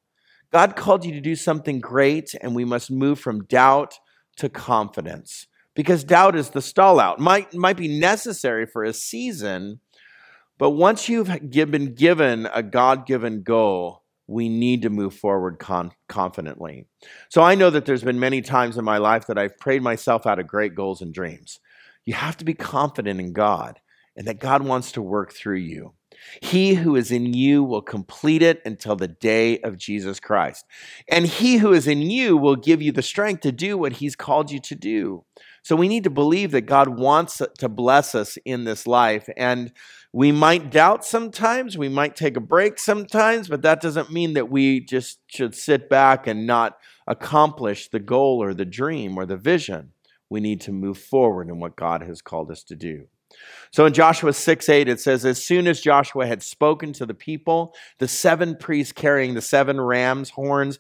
God 0.51 0.75
called 0.75 1.06
you 1.06 1.13
to 1.13 1.22
do 1.22 1.36
something 1.36 1.80
great, 1.80 2.36
and 2.41 2.56
we 2.56 2.65
must 2.65 2.91
move 2.91 3.20
from 3.20 3.46
doubt 3.46 4.00
to 4.38 4.50
confidence 4.50 5.48
because 5.75 6.03
doubt 6.03 6.35
is 6.35 6.49
the 6.49 6.61
stall 6.61 6.99
out. 6.99 7.19
Might, 7.19 7.53
might 7.53 7.77
be 7.77 7.99
necessary 7.99 8.65
for 8.65 8.83
a 8.83 8.93
season, 8.93 9.79
but 10.57 10.71
once 10.71 11.09
you've 11.09 11.31
been 11.49 11.95
given 11.95 12.47
a 12.53 12.61
God 12.61 13.05
given 13.05 13.43
goal, 13.43 14.03
we 14.27 14.47
need 14.47 14.83
to 14.83 14.89
move 14.89 15.13
forward 15.13 15.59
con- 15.59 15.91
confidently. 16.07 16.85
So 17.29 17.41
I 17.41 17.55
know 17.55 17.69
that 17.69 17.85
there's 17.85 18.03
been 18.03 18.19
many 18.19 18.41
times 18.41 18.77
in 18.77 18.85
my 18.85 18.97
life 18.97 19.27
that 19.27 19.37
I've 19.37 19.57
prayed 19.57 19.81
myself 19.81 20.25
out 20.25 20.39
of 20.39 20.47
great 20.47 20.75
goals 20.75 21.01
and 21.01 21.13
dreams. 21.13 21.59
You 22.05 22.13
have 22.13 22.37
to 22.37 22.45
be 22.45 22.53
confident 22.53 23.19
in 23.19 23.33
God 23.33 23.79
and 24.15 24.27
that 24.27 24.39
God 24.39 24.63
wants 24.63 24.91
to 24.93 25.01
work 25.01 25.33
through 25.33 25.57
you. 25.57 25.93
He 26.41 26.75
who 26.75 26.95
is 26.95 27.11
in 27.11 27.33
you 27.33 27.63
will 27.63 27.81
complete 27.81 28.41
it 28.41 28.61
until 28.65 28.95
the 28.95 29.07
day 29.07 29.59
of 29.59 29.77
Jesus 29.77 30.19
Christ. 30.19 30.65
And 31.09 31.25
he 31.25 31.57
who 31.57 31.73
is 31.73 31.87
in 31.87 32.01
you 32.01 32.37
will 32.37 32.55
give 32.55 32.81
you 32.81 32.91
the 32.91 33.01
strength 33.01 33.41
to 33.41 33.51
do 33.51 33.77
what 33.77 33.93
he's 33.93 34.15
called 34.15 34.51
you 34.51 34.59
to 34.59 34.75
do. 34.75 35.25
So 35.63 35.75
we 35.75 35.88
need 35.88 36.03
to 36.06 36.10
believe 36.10 36.51
that 36.51 36.62
God 36.62 36.98
wants 37.00 37.41
to 37.60 37.70
bless 37.70 38.15
us 38.15 38.38
in 38.46 38.63
this 38.63 38.88
life. 38.88 39.30
And 39.38 39.72
we 40.12 40.32
might 40.32 40.72
doubt 40.72 41.06
sometimes, 41.06 41.77
we 41.77 41.88
might 41.88 42.15
take 42.15 42.36
a 42.36 42.41
break 42.41 42.80
sometimes, 42.80 43.48
but 43.48 43.62
that 43.62 43.80
doesn't 43.80 44.12
mean 44.12 44.34
that 44.34 44.50
we 44.50 44.80
just 44.80 45.20
should 45.27 45.56
sit 45.56 45.89
back 45.89 46.27
and 46.27 46.48
not 46.48 46.77
accomplish 47.08 47.89
the 47.89 48.00
goal 48.00 48.41
or 48.41 48.53
the 48.53 48.65
dream 48.65 49.18
or 49.18 49.25
the 49.25 49.38
vision. 49.38 49.91
We 50.30 50.39
need 50.39 50.62
to 50.62 50.72
move 50.72 50.98
forward 50.98 51.50
in 51.50 51.60
what 51.60 51.75
God 51.75 52.01
has 52.01 52.22
called 52.22 52.51
us 52.51 52.63
to 52.63 52.75
do. 52.75 53.08
So 53.71 53.86
in 53.86 53.93
Joshua 53.93 54.33
6 54.33 54.69
8, 54.69 54.89
it 54.89 55.00
says, 55.00 55.25
As 55.25 55.43
soon 55.43 55.67
as 55.67 55.81
Joshua 55.81 56.27
had 56.27 56.43
spoken 56.43 56.93
to 56.93 57.05
the 57.05 57.13
people, 57.13 57.74
the 58.00 58.07
seven 58.07 58.55
priests 58.55 58.91
carrying 58.91 59.33
the 59.33 59.41
seven 59.41 59.79
rams' 59.79 60.29
horns, 60.29 60.79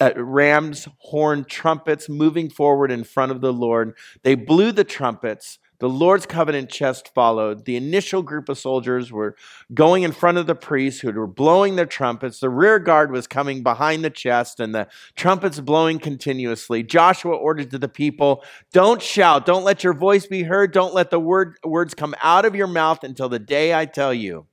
uh, 0.00 0.12
rams' 0.16 0.88
horn 0.98 1.44
trumpets 1.44 2.08
moving 2.08 2.48
forward 2.48 2.90
in 2.90 3.04
front 3.04 3.32
of 3.32 3.40
the 3.40 3.52
Lord, 3.52 3.96
they 4.22 4.34
blew 4.34 4.72
the 4.72 4.84
trumpets 4.84 5.58
the 5.80 5.88
Lord's 5.88 6.26
covenant 6.26 6.70
chest 6.70 7.10
followed. 7.14 7.64
The 7.64 7.76
initial 7.76 8.22
group 8.22 8.50
of 8.50 8.58
soldiers 8.58 9.10
were 9.10 9.34
going 9.72 10.02
in 10.02 10.12
front 10.12 10.36
of 10.36 10.46
the 10.46 10.54
priests 10.54 11.00
who 11.00 11.10
were 11.10 11.26
blowing 11.26 11.76
their 11.76 11.86
trumpets. 11.86 12.38
The 12.38 12.50
rear 12.50 12.78
guard 12.78 13.10
was 13.10 13.26
coming 13.26 13.62
behind 13.62 14.04
the 14.04 14.10
chest 14.10 14.60
and 14.60 14.74
the 14.74 14.88
trumpets 15.16 15.58
blowing 15.58 15.98
continuously. 15.98 16.82
Joshua 16.82 17.34
ordered 17.34 17.70
to 17.70 17.78
the 17.78 17.88
people, 17.88 18.44
Don't 18.72 19.00
shout. 19.00 19.46
Don't 19.46 19.64
let 19.64 19.82
your 19.82 19.94
voice 19.94 20.26
be 20.26 20.42
heard. 20.42 20.72
Don't 20.72 20.94
let 20.94 21.10
the 21.10 21.18
word, 21.18 21.56
words 21.64 21.94
come 21.94 22.14
out 22.22 22.44
of 22.44 22.54
your 22.54 22.66
mouth 22.66 23.02
until 23.02 23.30
the 23.30 23.38
day 23.38 23.74
I 23.74 23.86
tell 23.86 24.12
you. 24.12 24.46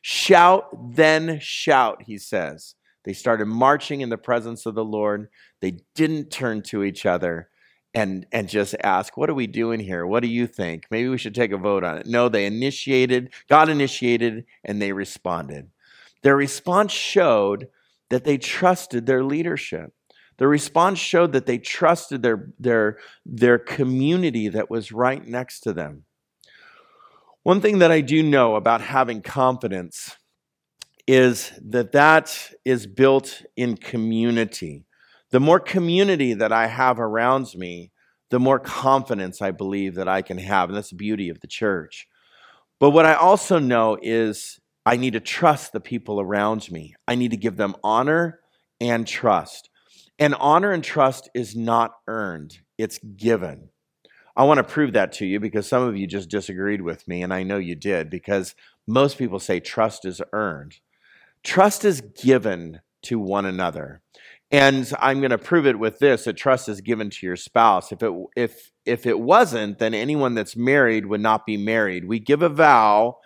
Shout, 0.00 0.94
then 0.94 1.40
shout, 1.40 2.04
he 2.06 2.18
says. 2.18 2.76
They 3.04 3.14
started 3.14 3.46
marching 3.46 4.00
in 4.00 4.10
the 4.10 4.16
presence 4.16 4.64
of 4.64 4.76
the 4.76 4.84
Lord. 4.84 5.28
They 5.60 5.78
didn't 5.96 6.30
turn 6.30 6.62
to 6.64 6.84
each 6.84 7.04
other 7.04 7.48
and 7.98 8.26
and 8.30 8.48
just 8.48 8.76
ask, 8.84 9.16
what 9.16 9.28
are 9.28 9.34
we 9.34 9.48
doing 9.48 9.80
here? 9.80 10.06
What 10.06 10.22
do 10.22 10.28
you 10.28 10.46
think? 10.46 10.86
Maybe 10.88 11.08
we 11.08 11.18
should 11.18 11.34
take 11.34 11.50
a 11.50 11.56
vote 11.56 11.82
on 11.82 11.98
it. 11.98 12.06
No, 12.06 12.28
they 12.28 12.46
initiated, 12.46 13.30
God 13.48 13.68
initiated, 13.68 14.44
and 14.64 14.80
they 14.80 14.92
responded. 14.92 15.70
Their 16.22 16.36
response 16.36 16.92
showed 16.92 17.68
that 18.10 18.22
they 18.22 18.38
trusted 18.38 19.06
their 19.06 19.24
leadership. 19.24 19.92
The 20.36 20.46
response 20.46 21.00
showed 21.00 21.32
that 21.32 21.46
they 21.46 21.58
trusted 21.58 22.22
their, 22.22 22.52
their, 22.60 22.98
their 23.26 23.58
community 23.58 24.48
that 24.48 24.70
was 24.70 24.92
right 24.92 25.26
next 25.26 25.60
to 25.60 25.72
them. 25.72 26.04
One 27.42 27.60
thing 27.60 27.80
that 27.80 27.90
I 27.90 28.00
do 28.00 28.22
know 28.22 28.54
about 28.54 28.80
having 28.80 29.22
confidence 29.22 30.16
is 31.08 31.52
that 31.60 31.92
that 31.92 32.52
is 32.64 32.86
built 32.86 33.42
in 33.56 33.76
community. 33.76 34.84
The 35.30 35.40
more 35.40 35.60
community 35.60 36.34
that 36.34 36.52
I 36.52 36.66
have 36.66 36.98
around 36.98 37.54
me, 37.54 37.92
the 38.30 38.38
more 38.38 38.58
confidence 38.58 39.40
I 39.42 39.50
believe 39.50 39.94
that 39.94 40.08
I 40.08 40.22
can 40.22 40.38
have. 40.38 40.68
And 40.68 40.76
that's 40.76 40.90
the 40.90 40.96
beauty 40.96 41.28
of 41.28 41.40
the 41.40 41.46
church. 41.46 42.06
But 42.78 42.90
what 42.90 43.06
I 43.06 43.14
also 43.14 43.58
know 43.58 43.98
is 44.00 44.60
I 44.86 44.96
need 44.96 45.14
to 45.14 45.20
trust 45.20 45.72
the 45.72 45.80
people 45.80 46.20
around 46.20 46.70
me. 46.70 46.94
I 47.06 47.14
need 47.14 47.30
to 47.32 47.36
give 47.36 47.56
them 47.56 47.76
honor 47.82 48.40
and 48.80 49.06
trust. 49.06 49.70
And 50.18 50.34
honor 50.34 50.72
and 50.72 50.82
trust 50.82 51.28
is 51.34 51.54
not 51.54 51.92
earned, 52.06 52.58
it's 52.76 52.98
given. 52.98 53.70
I 54.36 54.44
want 54.44 54.58
to 54.58 54.64
prove 54.64 54.92
that 54.92 55.12
to 55.14 55.26
you 55.26 55.40
because 55.40 55.66
some 55.66 55.82
of 55.82 55.96
you 55.96 56.06
just 56.06 56.28
disagreed 56.28 56.82
with 56.82 57.06
me, 57.08 57.22
and 57.22 57.34
I 57.34 57.42
know 57.42 57.58
you 57.58 57.74
did 57.74 58.08
because 58.08 58.54
most 58.86 59.18
people 59.18 59.40
say 59.40 59.58
trust 59.58 60.04
is 60.04 60.22
earned. 60.32 60.78
Trust 61.42 61.84
is 61.84 62.00
given 62.00 62.80
to 63.02 63.18
one 63.18 63.46
another. 63.46 64.00
And 64.50 64.90
I'm 64.98 65.20
going 65.20 65.30
to 65.30 65.38
prove 65.38 65.66
it 65.66 65.78
with 65.78 65.98
this: 65.98 66.26
a 66.26 66.32
trust 66.32 66.68
is 66.68 66.80
given 66.80 67.10
to 67.10 67.26
your 67.26 67.36
spouse. 67.36 67.92
If 67.92 68.02
it 68.02 68.12
if 68.34 68.70
if 68.86 69.06
it 69.06 69.20
wasn't, 69.20 69.78
then 69.78 69.94
anyone 69.94 70.34
that's 70.34 70.56
married 70.56 71.06
would 71.06 71.20
not 71.20 71.44
be 71.44 71.56
married. 71.56 72.06
We 72.06 72.18
give 72.18 72.42
a 72.42 72.48
vow 72.48 73.18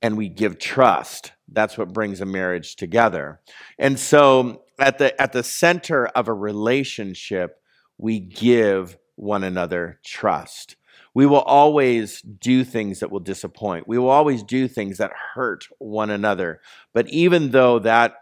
and 0.00 0.16
we 0.16 0.28
give 0.28 0.58
trust. 0.58 1.32
That's 1.50 1.76
what 1.76 1.92
brings 1.92 2.20
a 2.20 2.26
marriage 2.26 2.76
together. 2.76 3.40
And 3.78 3.98
so 3.98 4.62
at 4.78 4.98
the 4.98 5.20
at 5.20 5.32
the 5.32 5.42
center 5.42 6.06
of 6.06 6.28
a 6.28 6.34
relationship, 6.34 7.60
we 7.98 8.20
give 8.20 8.96
one 9.16 9.44
another 9.44 10.00
trust. 10.04 10.76
We 11.14 11.26
will 11.26 11.40
always 11.40 12.20
do 12.20 12.62
things 12.62 13.00
that 13.00 13.10
will 13.10 13.20
disappoint. 13.20 13.88
We 13.88 13.96
will 13.98 14.10
always 14.10 14.42
do 14.42 14.68
things 14.68 14.98
that 14.98 15.12
hurt 15.34 15.66
one 15.78 16.10
another. 16.10 16.60
But 16.92 17.08
even 17.08 17.52
though 17.52 17.78
that 17.78 18.16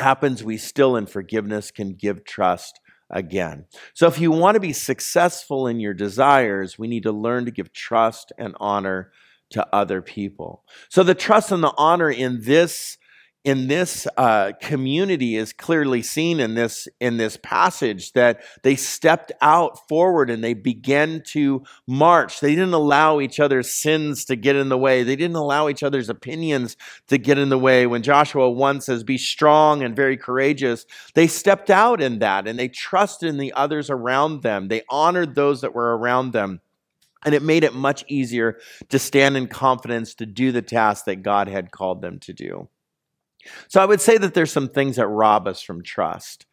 happens, 0.00 0.42
we 0.42 0.56
still 0.56 0.96
in 0.96 1.06
forgiveness 1.06 1.70
can 1.70 1.94
give 1.94 2.24
trust 2.24 2.80
again. 3.10 3.66
So 3.94 4.06
if 4.06 4.18
you 4.18 4.30
want 4.30 4.54
to 4.54 4.60
be 4.60 4.72
successful 4.72 5.66
in 5.66 5.80
your 5.80 5.94
desires, 5.94 6.78
we 6.78 6.88
need 6.88 7.02
to 7.04 7.12
learn 7.12 7.44
to 7.44 7.50
give 7.50 7.72
trust 7.72 8.32
and 8.38 8.54
honor 8.60 9.12
to 9.50 9.66
other 9.74 10.00
people. 10.00 10.64
So 10.88 11.02
the 11.02 11.14
trust 11.14 11.50
and 11.50 11.62
the 11.62 11.74
honor 11.76 12.10
in 12.10 12.40
this 12.42 12.98
in 13.42 13.68
this 13.68 14.06
uh, 14.18 14.52
community 14.60 15.36
is 15.36 15.54
clearly 15.54 16.02
seen 16.02 16.40
in 16.40 16.54
this 16.54 16.86
in 17.00 17.16
this 17.16 17.38
passage 17.42 18.12
that 18.12 18.42
they 18.62 18.76
stepped 18.76 19.32
out 19.40 19.88
forward 19.88 20.28
and 20.28 20.44
they 20.44 20.52
began 20.52 21.22
to 21.22 21.64
march. 21.86 22.40
They 22.40 22.54
didn't 22.54 22.74
allow 22.74 23.18
each 23.18 23.40
other's 23.40 23.70
sins 23.70 24.26
to 24.26 24.36
get 24.36 24.56
in 24.56 24.68
the 24.68 24.76
way. 24.76 25.04
They 25.04 25.16
didn't 25.16 25.36
allow 25.36 25.70
each 25.70 25.82
other's 25.82 26.10
opinions 26.10 26.76
to 27.06 27.16
get 27.16 27.38
in 27.38 27.48
the 27.48 27.58
way. 27.58 27.86
When 27.86 28.02
joshua 28.02 28.50
1 28.50 28.82
says 28.82 29.04
be 29.04 29.16
strong 29.16 29.82
and 29.82 29.96
very 29.96 30.18
courageous 30.18 30.84
they 31.14 31.26
stepped 31.26 31.70
out 31.70 32.02
in 32.02 32.18
that 32.18 32.46
and 32.46 32.58
they 32.58 32.68
trusted 32.68 33.30
in 33.30 33.38
the 33.38 33.54
others 33.54 33.88
around 33.88 34.42
them. 34.42 34.68
They 34.68 34.82
honored 34.90 35.34
those 35.34 35.62
that 35.62 35.74
were 35.74 35.96
around 35.96 36.32
them. 36.32 36.60
And 37.22 37.34
it 37.34 37.42
made 37.42 37.64
it 37.64 37.74
much 37.74 38.02
easier 38.08 38.58
to 38.88 38.98
stand 38.98 39.36
in 39.36 39.46
confidence 39.46 40.14
to 40.14 40.26
do 40.26 40.52
the 40.52 40.62
task 40.62 41.04
that 41.06 41.22
god 41.22 41.48
had 41.48 41.70
called 41.70 42.02
them 42.02 42.18
to 42.20 42.32
do 42.32 42.68
so 43.68 43.80
I 43.80 43.86
would 43.86 44.00
say 44.00 44.18
that 44.18 44.34
there's 44.34 44.52
some 44.52 44.68
things 44.68 44.96
that 44.96 45.06
rob 45.06 45.46
us 45.46 45.62
from 45.62 45.82
trust. 45.82 46.46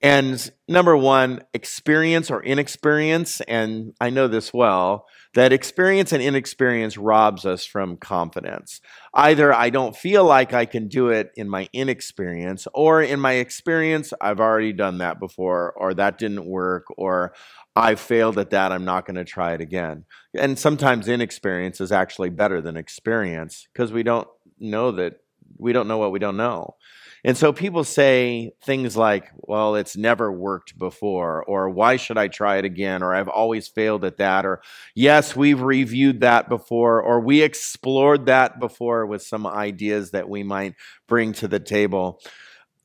And 0.00 0.50
number 0.66 0.96
one, 0.96 1.42
experience 1.54 2.30
or 2.30 2.42
inexperience. 2.42 3.40
And 3.42 3.94
I 4.00 4.10
know 4.10 4.26
this 4.26 4.52
well 4.52 5.06
that 5.34 5.52
experience 5.52 6.12
and 6.12 6.22
inexperience 6.22 6.98
robs 6.98 7.46
us 7.46 7.64
from 7.64 7.96
confidence. 7.96 8.80
Either 9.14 9.52
I 9.52 9.70
don't 9.70 9.96
feel 9.96 10.24
like 10.24 10.52
I 10.52 10.66
can 10.66 10.88
do 10.88 11.08
it 11.08 11.30
in 11.36 11.48
my 11.48 11.68
inexperience, 11.72 12.68
or 12.74 13.02
in 13.02 13.18
my 13.18 13.34
experience, 13.34 14.12
I've 14.20 14.40
already 14.40 14.74
done 14.74 14.98
that 14.98 15.18
before, 15.18 15.72
or 15.72 15.94
that 15.94 16.18
didn't 16.18 16.44
work, 16.44 16.84
or 16.98 17.32
I 17.74 17.94
failed 17.94 18.38
at 18.38 18.50
that, 18.50 18.72
I'm 18.72 18.84
not 18.84 19.06
going 19.06 19.16
to 19.16 19.24
try 19.24 19.54
it 19.54 19.62
again. 19.62 20.04
And 20.34 20.58
sometimes 20.58 21.08
inexperience 21.08 21.80
is 21.80 21.92
actually 21.92 22.28
better 22.28 22.60
than 22.60 22.76
experience 22.76 23.66
because 23.72 23.90
we 23.90 24.02
don't 24.02 24.28
know 24.58 24.90
that 24.92 25.21
we 25.62 25.72
don't 25.72 25.88
know 25.88 25.98
what 25.98 26.12
we 26.12 26.18
don't 26.18 26.36
know. 26.36 26.74
And 27.24 27.36
so 27.36 27.52
people 27.52 27.84
say 27.84 28.50
things 28.64 28.96
like, 28.96 29.30
well, 29.36 29.76
it's 29.76 29.96
never 29.96 30.32
worked 30.32 30.76
before, 30.76 31.44
or 31.44 31.70
why 31.70 31.96
should 31.96 32.18
I 32.18 32.26
try 32.26 32.56
it 32.56 32.64
again, 32.64 33.00
or 33.02 33.14
I've 33.14 33.28
always 33.28 33.68
failed 33.68 34.04
at 34.04 34.16
that, 34.16 34.44
or 34.44 34.60
yes, 34.96 35.36
we've 35.36 35.60
reviewed 35.60 36.20
that 36.20 36.48
before, 36.48 37.00
or 37.00 37.20
we 37.20 37.42
explored 37.42 38.26
that 38.26 38.58
before 38.58 39.06
with 39.06 39.22
some 39.22 39.46
ideas 39.46 40.10
that 40.10 40.28
we 40.28 40.42
might 40.42 40.74
bring 41.06 41.32
to 41.34 41.46
the 41.46 41.60
table. 41.60 42.20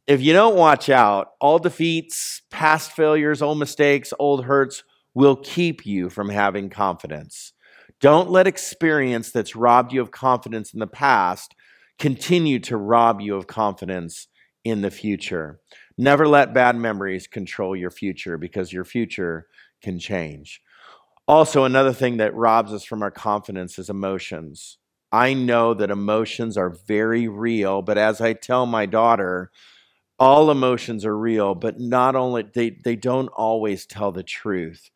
If 0.05 0.21
you 0.21 0.33
don't 0.33 0.55
watch 0.55 0.87
out, 0.87 1.31
all 1.41 1.57
defeats, 1.57 2.43
past 2.51 2.91
failures, 2.91 3.41
old 3.41 3.57
mistakes, 3.57 4.13
old 4.19 4.45
hurts 4.45 4.83
will 5.15 5.35
keep 5.35 5.83
you 5.83 6.11
from 6.11 6.29
having 6.29 6.69
confidence. 6.69 7.53
Don't 7.99 8.29
let 8.29 8.45
experience 8.45 9.31
that's 9.31 9.55
robbed 9.55 9.91
you 9.91 10.01
of 10.01 10.11
confidence 10.11 10.75
in 10.75 10.79
the 10.79 10.85
past 10.85 11.55
continue 11.99 12.59
to 12.59 12.77
rob 12.77 13.21
you 13.21 13.35
of 13.35 13.47
confidence 13.47 14.27
in 14.63 14.81
the 14.81 14.91
future. 14.91 15.59
Never 15.97 16.27
let 16.27 16.53
bad 16.53 16.75
memories 16.75 17.27
control 17.27 17.75
your 17.75 17.89
future 17.89 18.37
because 18.37 18.73
your 18.73 18.85
future 18.85 19.47
can 19.81 19.99
change. 19.99 20.61
Also, 21.27 21.63
another 21.63 21.93
thing 21.93 22.17
that 22.17 22.35
robs 22.35 22.73
us 22.73 22.83
from 22.83 23.01
our 23.01 23.11
confidence 23.11 23.77
is 23.79 23.89
emotions. 23.89 24.77
I 25.11 25.33
know 25.33 25.73
that 25.73 25.89
emotions 25.91 26.57
are 26.57 26.69
very 26.87 27.27
real, 27.27 27.81
but 27.81 27.97
as 27.97 28.21
I 28.21 28.33
tell 28.33 28.65
my 28.65 28.85
daughter, 28.85 29.51
all 30.19 30.51
emotions 30.51 31.05
are 31.05 31.17
real, 31.17 31.55
but 31.55 31.79
not 31.79 32.15
only 32.15 32.43
they, 32.53 32.77
they 32.83 32.95
don't 32.95 33.27
always 33.29 33.85
tell 33.85 34.11
the 34.11 34.23
truth. 34.23 34.89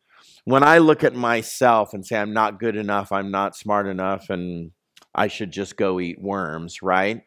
When 0.44 0.62
I 0.62 0.78
look 0.78 1.04
at 1.04 1.14
myself 1.14 1.94
and 1.94 2.04
say 2.04 2.18
I'm 2.18 2.32
not 2.32 2.58
good 2.58 2.76
enough, 2.76 3.12
I'm 3.12 3.30
not 3.30 3.56
smart 3.56 3.86
enough, 3.86 4.28
and 4.30 4.72
I 5.14 5.28
should 5.28 5.50
just 5.50 5.76
go 5.76 6.00
eat 6.00 6.20
worms, 6.20 6.82
right? 6.82 7.22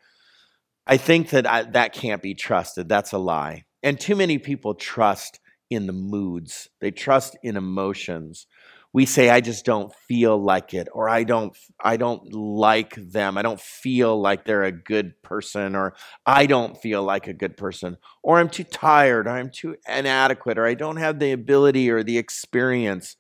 I 0.87 0.97
think 0.97 1.29
that 1.29 1.47
I, 1.47 1.63
that 1.63 1.93
can't 1.93 2.21
be 2.21 2.33
trusted. 2.33 2.89
That's 2.89 3.11
a 3.11 3.17
lie. 3.17 3.65
And 3.83 3.99
too 3.99 4.15
many 4.15 4.37
people 4.37 4.75
trust 4.75 5.39
in 5.69 5.87
the 5.87 5.93
moods. 5.93 6.69
They 6.79 6.91
trust 6.91 7.37
in 7.43 7.57
emotions 7.57 8.47
we 8.95 9.05
say 9.05 9.29
i 9.29 9.41
just 9.41 9.65
don't 9.65 9.93
feel 10.07 10.41
like 10.41 10.73
it 10.73 10.87
or 10.93 11.09
i 11.09 11.25
don't 11.25 11.57
i 11.83 11.97
don't 11.97 12.33
like 12.33 12.95
them 12.95 13.37
i 13.37 13.41
don't 13.41 13.59
feel 13.59 14.19
like 14.19 14.45
they're 14.45 14.63
a 14.63 14.71
good 14.71 15.21
person 15.21 15.75
or 15.75 15.93
i 16.25 16.45
don't 16.45 16.77
feel 16.77 17.03
like 17.03 17.27
a 17.27 17.33
good 17.33 17.57
person 17.57 17.97
or 18.23 18.39
i'm 18.39 18.47
too 18.47 18.63
tired 18.63 19.27
or 19.27 19.31
i'm 19.31 19.49
too 19.49 19.75
inadequate 19.85 20.57
or 20.57 20.65
i 20.65 20.73
don't 20.73 20.95
have 20.95 21.19
the 21.19 21.33
ability 21.33 21.89
or 21.91 22.03
the 22.03 22.17
experience 22.17 23.17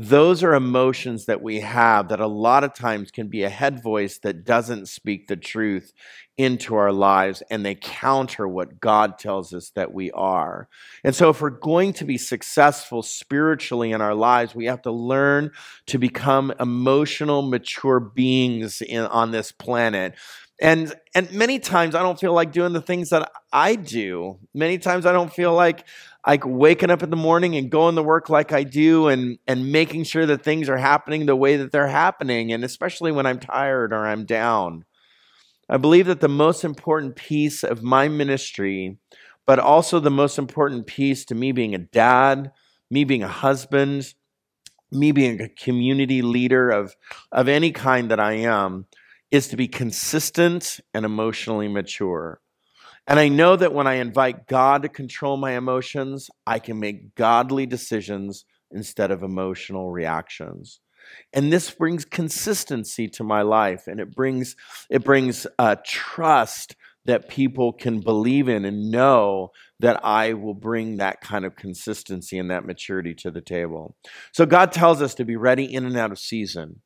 those 0.00 0.44
are 0.44 0.54
emotions 0.54 1.26
that 1.26 1.42
we 1.42 1.58
have 1.58 2.08
that 2.08 2.20
a 2.20 2.26
lot 2.28 2.62
of 2.62 2.72
times 2.72 3.10
can 3.10 3.26
be 3.26 3.42
a 3.42 3.48
head 3.48 3.82
voice 3.82 4.18
that 4.18 4.44
doesn't 4.44 4.86
speak 4.86 5.26
the 5.26 5.36
truth 5.36 5.92
into 6.36 6.76
our 6.76 6.92
lives 6.92 7.42
and 7.50 7.66
they 7.66 7.74
counter 7.74 8.46
what 8.46 8.80
God 8.80 9.18
tells 9.18 9.52
us 9.52 9.70
that 9.70 9.92
we 9.92 10.12
are. 10.12 10.68
And 11.02 11.16
so, 11.16 11.30
if 11.30 11.40
we're 11.40 11.50
going 11.50 11.92
to 11.94 12.04
be 12.04 12.16
successful 12.16 13.02
spiritually 13.02 13.90
in 13.90 14.00
our 14.00 14.14
lives, 14.14 14.54
we 14.54 14.66
have 14.66 14.82
to 14.82 14.92
learn 14.92 15.50
to 15.86 15.98
become 15.98 16.52
emotional, 16.60 17.42
mature 17.42 17.98
beings 17.98 18.80
in, 18.80 19.02
on 19.02 19.32
this 19.32 19.50
planet. 19.50 20.14
And 20.60 20.94
and 21.14 21.32
many 21.32 21.58
times 21.58 21.96
I 21.96 22.02
don't 22.02 22.20
feel 22.20 22.32
like 22.32 22.52
doing 22.52 22.72
the 22.72 22.82
things 22.82 23.10
that 23.10 23.30
I 23.52 23.74
do. 23.74 24.38
Many 24.54 24.78
times 24.78 25.06
I 25.06 25.12
don't 25.12 25.32
feel 25.32 25.54
like 25.54 25.84
like 26.28 26.44
waking 26.44 26.90
up 26.90 27.02
in 27.02 27.08
the 27.08 27.16
morning 27.16 27.56
and 27.56 27.70
going 27.70 27.96
to 27.96 28.02
work 28.02 28.28
like 28.28 28.52
I 28.52 28.62
do 28.62 29.08
and 29.08 29.38
and 29.46 29.72
making 29.72 30.04
sure 30.04 30.26
that 30.26 30.42
things 30.42 30.68
are 30.68 30.76
happening 30.76 31.24
the 31.24 31.34
way 31.34 31.56
that 31.56 31.72
they're 31.72 31.88
happening 31.88 32.52
and 32.52 32.62
especially 32.64 33.10
when 33.10 33.24
I'm 33.24 33.40
tired 33.40 33.94
or 33.94 34.06
I'm 34.06 34.26
down. 34.26 34.84
I 35.70 35.78
believe 35.78 36.04
that 36.06 36.20
the 36.20 36.28
most 36.28 36.64
important 36.64 37.16
piece 37.16 37.64
of 37.64 37.82
my 37.82 38.08
ministry, 38.08 38.98
but 39.46 39.58
also 39.58 40.00
the 40.00 40.10
most 40.10 40.38
important 40.38 40.86
piece 40.86 41.24
to 41.26 41.34
me 41.34 41.50
being 41.50 41.74
a 41.74 41.78
dad, 41.78 42.52
me 42.90 43.04
being 43.04 43.22
a 43.22 43.28
husband, 43.28 44.12
me 44.90 45.12
being 45.12 45.40
a 45.40 45.48
community 45.48 46.20
leader 46.20 46.70
of 46.70 46.94
of 47.32 47.48
any 47.48 47.72
kind 47.72 48.10
that 48.10 48.20
I 48.20 48.34
am 48.34 48.84
is 49.30 49.48
to 49.48 49.56
be 49.56 49.66
consistent 49.66 50.78
and 50.92 51.06
emotionally 51.06 51.68
mature. 51.68 52.42
And 53.08 53.18
I 53.18 53.28
know 53.28 53.56
that 53.56 53.72
when 53.72 53.86
I 53.86 53.94
invite 53.94 54.46
God 54.46 54.82
to 54.82 54.88
control 54.90 55.38
my 55.38 55.52
emotions, 55.52 56.28
I 56.46 56.58
can 56.58 56.78
make 56.78 57.14
godly 57.14 57.64
decisions 57.64 58.44
instead 58.70 59.10
of 59.10 59.22
emotional 59.22 59.90
reactions. 59.90 60.80
And 61.32 61.50
this 61.50 61.70
brings 61.70 62.04
consistency 62.04 63.08
to 63.08 63.24
my 63.24 63.40
life, 63.40 63.86
and 63.86 63.98
it 63.98 64.14
brings 64.14 64.56
it 64.90 65.04
brings 65.04 65.46
uh, 65.58 65.76
trust 65.82 66.76
that 67.06 67.30
people 67.30 67.72
can 67.72 68.00
believe 68.00 68.46
in 68.46 68.66
and 68.66 68.90
know 68.90 69.52
that 69.80 70.04
I 70.04 70.34
will 70.34 70.52
bring 70.52 70.98
that 70.98 71.22
kind 71.22 71.46
of 71.46 71.56
consistency 71.56 72.38
and 72.38 72.50
that 72.50 72.66
maturity 72.66 73.14
to 73.14 73.30
the 73.30 73.40
table. 73.40 73.96
So 74.32 74.44
God 74.44 74.70
tells 74.70 75.00
us 75.00 75.14
to 75.14 75.24
be 75.24 75.36
ready 75.36 75.64
in 75.64 75.86
and 75.86 75.96
out 75.96 76.12
of 76.12 76.18
season. 76.18 76.82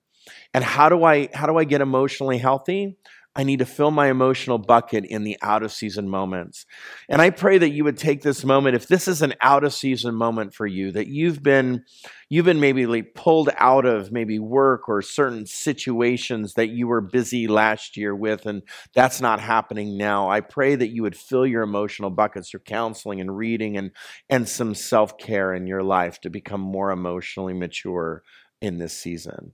And 0.54 0.62
how 0.62 0.88
do 0.88 1.02
I 1.02 1.28
how 1.34 1.46
do 1.46 1.58
I 1.58 1.64
get 1.64 1.80
emotionally 1.80 2.38
healthy? 2.38 2.96
I 3.34 3.44
need 3.44 3.60
to 3.60 3.66
fill 3.66 3.90
my 3.90 4.10
emotional 4.10 4.58
bucket 4.58 5.06
in 5.06 5.24
the 5.24 5.38
out 5.40 5.62
of 5.62 5.72
season 5.72 6.06
moments. 6.06 6.66
And 7.08 7.22
I 7.22 7.30
pray 7.30 7.56
that 7.56 7.70
you 7.70 7.82
would 7.82 7.96
take 7.96 8.20
this 8.20 8.44
moment 8.44 8.76
if 8.76 8.88
this 8.88 9.08
is 9.08 9.22
an 9.22 9.32
out 9.40 9.64
of 9.64 9.72
season 9.72 10.14
moment 10.14 10.52
for 10.52 10.66
you 10.66 10.92
that 10.92 11.06
you've 11.06 11.42
been 11.42 11.84
you've 12.28 12.44
been 12.44 12.60
maybe 12.60 12.84
like 12.84 13.14
pulled 13.14 13.48
out 13.56 13.86
of 13.86 14.12
maybe 14.12 14.38
work 14.38 14.86
or 14.86 15.00
certain 15.00 15.46
situations 15.46 16.54
that 16.54 16.68
you 16.68 16.86
were 16.86 17.00
busy 17.00 17.48
last 17.48 17.96
year 17.96 18.14
with 18.14 18.44
and 18.44 18.62
that's 18.94 19.20
not 19.20 19.40
happening 19.40 19.96
now. 19.96 20.28
I 20.28 20.40
pray 20.40 20.74
that 20.74 20.90
you 20.90 21.02
would 21.02 21.16
fill 21.16 21.46
your 21.46 21.62
emotional 21.62 22.10
buckets 22.10 22.50
through 22.50 22.60
counseling 22.60 23.20
and 23.20 23.34
reading 23.34 23.78
and 23.78 23.92
and 24.28 24.46
some 24.46 24.74
self-care 24.74 25.54
in 25.54 25.66
your 25.66 25.82
life 25.82 26.20
to 26.20 26.28
become 26.30 26.60
more 26.60 26.90
emotionally 26.90 27.54
mature 27.54 28.22
in 28.60 28.76
this 28.76 28.96
season. 28.96 29.52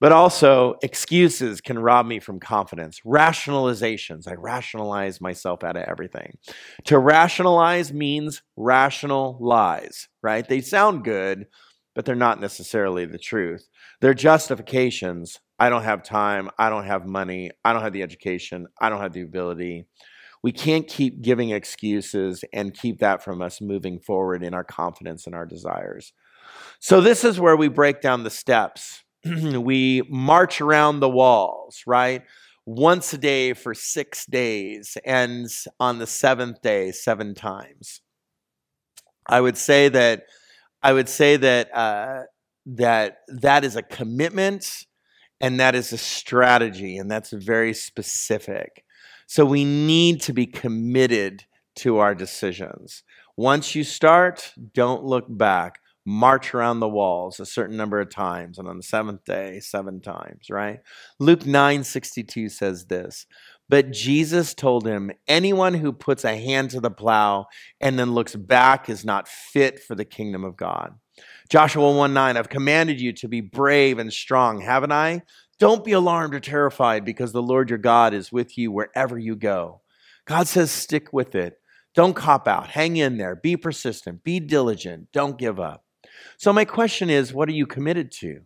But 0.00 0.12
also, 0.12 0.76
excuses 0.82 1.60
can 1.60 1.78
rob 1.78 2.06
me 2.06 2.20
from 2.20 2.40
confidence. 2.40 3.00
Rationalizations. 3.04 4.26
I 4.26 4.34
rationalize 4.34 5.20
myself 5.20 5.62
out 5.62 5.76
of 5.76 5.82
everything. 5.82 6.38
To 6.84 6.98
rationalize 6.98 7.92
means 7.92 8.42
rational 8.56 9.36
lies, 9.40 10.08
right? 10.22 10.48
They 10.48 10.62
sound 10.62 11.04
good, 11.04 11.46
but 11.94 12.06
they're 12.06 12.14
not 12.14 12.40
necessarily 12.40 13.04
the 13.04 13.18
truth. 13.18 13.68
They're 14.00 14.14
justifications. 14.14 15.38
I 15.58 15.68
don't 15.68 15.84
have 15.84 16.02
time. 16.02 16.48
I 16.58 16.70
don't 16.70 16.86
have 16.86 17.06
money. 17.06 17.50
I 17.62 17.74
don't 17.74 17.82
have 17.82 17.92
the 17.92 18.02
education. 18.02 18.68
I 18.80 18.88
don't 18.88 19.02
have 19.02 19.12
the 19.12 19.20
ability. 19.20 19.84
We 20.42 20.52
can't 20.52 20.88
keep 20.88 21.20
giving 21.20 21.50
excuses 21.50 22.42
and 22.54 22.72
keep 22.72 23.00
that 23.00 23.22
from 23.22 23.42
us 23.42 23.60
moving 23.60 24.00
forward 24.00 24.42
in 24.42 24.54
our 24.54 24.64
confidence 24.64 25.26
and 25.26 25.34
our 25.34 25.44
desires. 25.44 26.14
So, 26.78 27.02
this 27.02 27.22
is 27.22 27.38
where 27.38 27.56
we 27.56 27.68
break 27.68 28.00
down 28.00 28.24
the 28.24 28.30
steps 28.30 29.04
we 29.24 30.02
march 30.08 30.60
around 30.60 31.00
the 31.00 31.08
walls, 31.08 31.82
right? 31.86 32.22
Once 32.66 33.12
a 33.12 33.18
day 33.18 33.52
for 33.52 33.74
six 33.74 34.26
days, 34.26 34.96
and 35.04 35.48
on 35.78 35.98
the 35.98 36.06
seventh 36.06 36.62
day, 36.62 36.92
seven 36.92 37.34
times. 37.34 38.00
I 39.26 39.40
would 39.40 39.56
say 39.56 39.88
that 39.88 40.24
I 40.82 40.92
would 40.92 41.08
say 41.08 41.36
that 41.36 41.76
uh, 41.76 42.22
that 42.66 43.18
that 43.28 43.64
is 43.64 43.76
a 43.76 43.82
commitment 43.82 44.86
and 45.40 45.58
that 45.60 45.74
is 45.74 45.92
a 45.92 45.98
strategy, 45.98 46.96
and 46.98 47.10
that's 47.10 47.30
very 47.30 47.72
specific. 47.72 48.84
So 49.26 49.44
we 49.44 49.64
need 49.64 50.20
to 50.22 50.32
be 50.32 50.46
committed 50.46 51.44
to 51.76 51.98
our 51.98 52.14
decisions. 52.14 53.02
Once 53.36 53.74
you 53.74 53.84
start, 53.84 54.52
don't 54.74 55.04
look 55.04 55.24
back 55.28 55.78
march 56.10 56.52
around 56.54 56.80
the 56.80 56.88
walls 56.88 57.38
a 57.38 57.46
certain 57.46 57.76
number 57.76 58.00
of 58.00 58.10
times 58.10 58.58
and 58.58 58.66
on 58.66 58.76
the 58.76 58.82
seventh 58.82 59.24
day 59.24 59.60
seven 59.60 60.00
times 60.00 60.50
right? 60.50 60.80
Luke 61.20 61.46
9 61.46 61.84
62 61.84 62.48
says 62.48 62.86
this 62.86 63.26
but 63.68 63.92
jesus 63.92 64.52
told 64.54 64.86
him 64.86 65.12
anyone 65.28 65.74
who 65.74 65.92
puts 65.92 66.24
a 66.24 66.36
hand 66.36 66.70
to 66.70 66.80
the 66.80 66.90
plow 66.90 67.46
and 67.80 67.96
then 67.96 68.12
looks 68.12 68.34
back 68.34 68.88
is 68.88 69.04
not 69.04 69.28
fit 69.28 69.80
for 69.80 69.94
the 69.94 70.04
kingdom 70.04 70.42
of 70.42 70.56
god 70.56 70.94
joshua 71.48 71.92
1 71.92 72.12
9 72.12 72.36
i've 72.36 72.48
commanded 72.48 73.00
you 73.00 73.12
to 73.12 73.28
be 73.28 73.40
brave 73.40 73.98
and 73.98 74.12
strong 74.12 74.60
haven't 74.60 74.92
i? 74.92 75.22
Don't 75.60 75.84
be 75.84 75.92
alarmed 75.92 76.34
or 76.34 76.40
terrified 76.40 77.04
because 77.04 77.32
the 77.32 77.42
lord 77.42 77.68
your 77.68 77.78
god 77.78 78.14
is 78.14 78.32
with 78.32 78.56
you 78.56 78.72
wherever 78.72 79.18
you 79.18 79.36
go. 79.36 79.82
God 80.24 80.48
says 80.48 80.70
stick 80.70 81.12
with 81.12 81.34
it. 81.34 81.58
Don't 81.94 82.16
cop 82.16 82.48
out. 82.48 82.68
Hang 82.68 82.96
in 82.96 83.18
there. 83.18 83.36
Be 83.36 83.56
persistent. 83.56 84.24
Be 84.24 84.40
diligent. 84.40 85.08
Don't 85.12 85.36
give 85.36 85.60
up 85.60 85.84
so, 86.36 86.52
my 86.52 86.64
question 86.64 87.10
is 87.10 87.32
what 87.32 87.48
are 87.48 87.52
you 87.52 87.66
committed 87.66 88.10
to? 88.12 88.40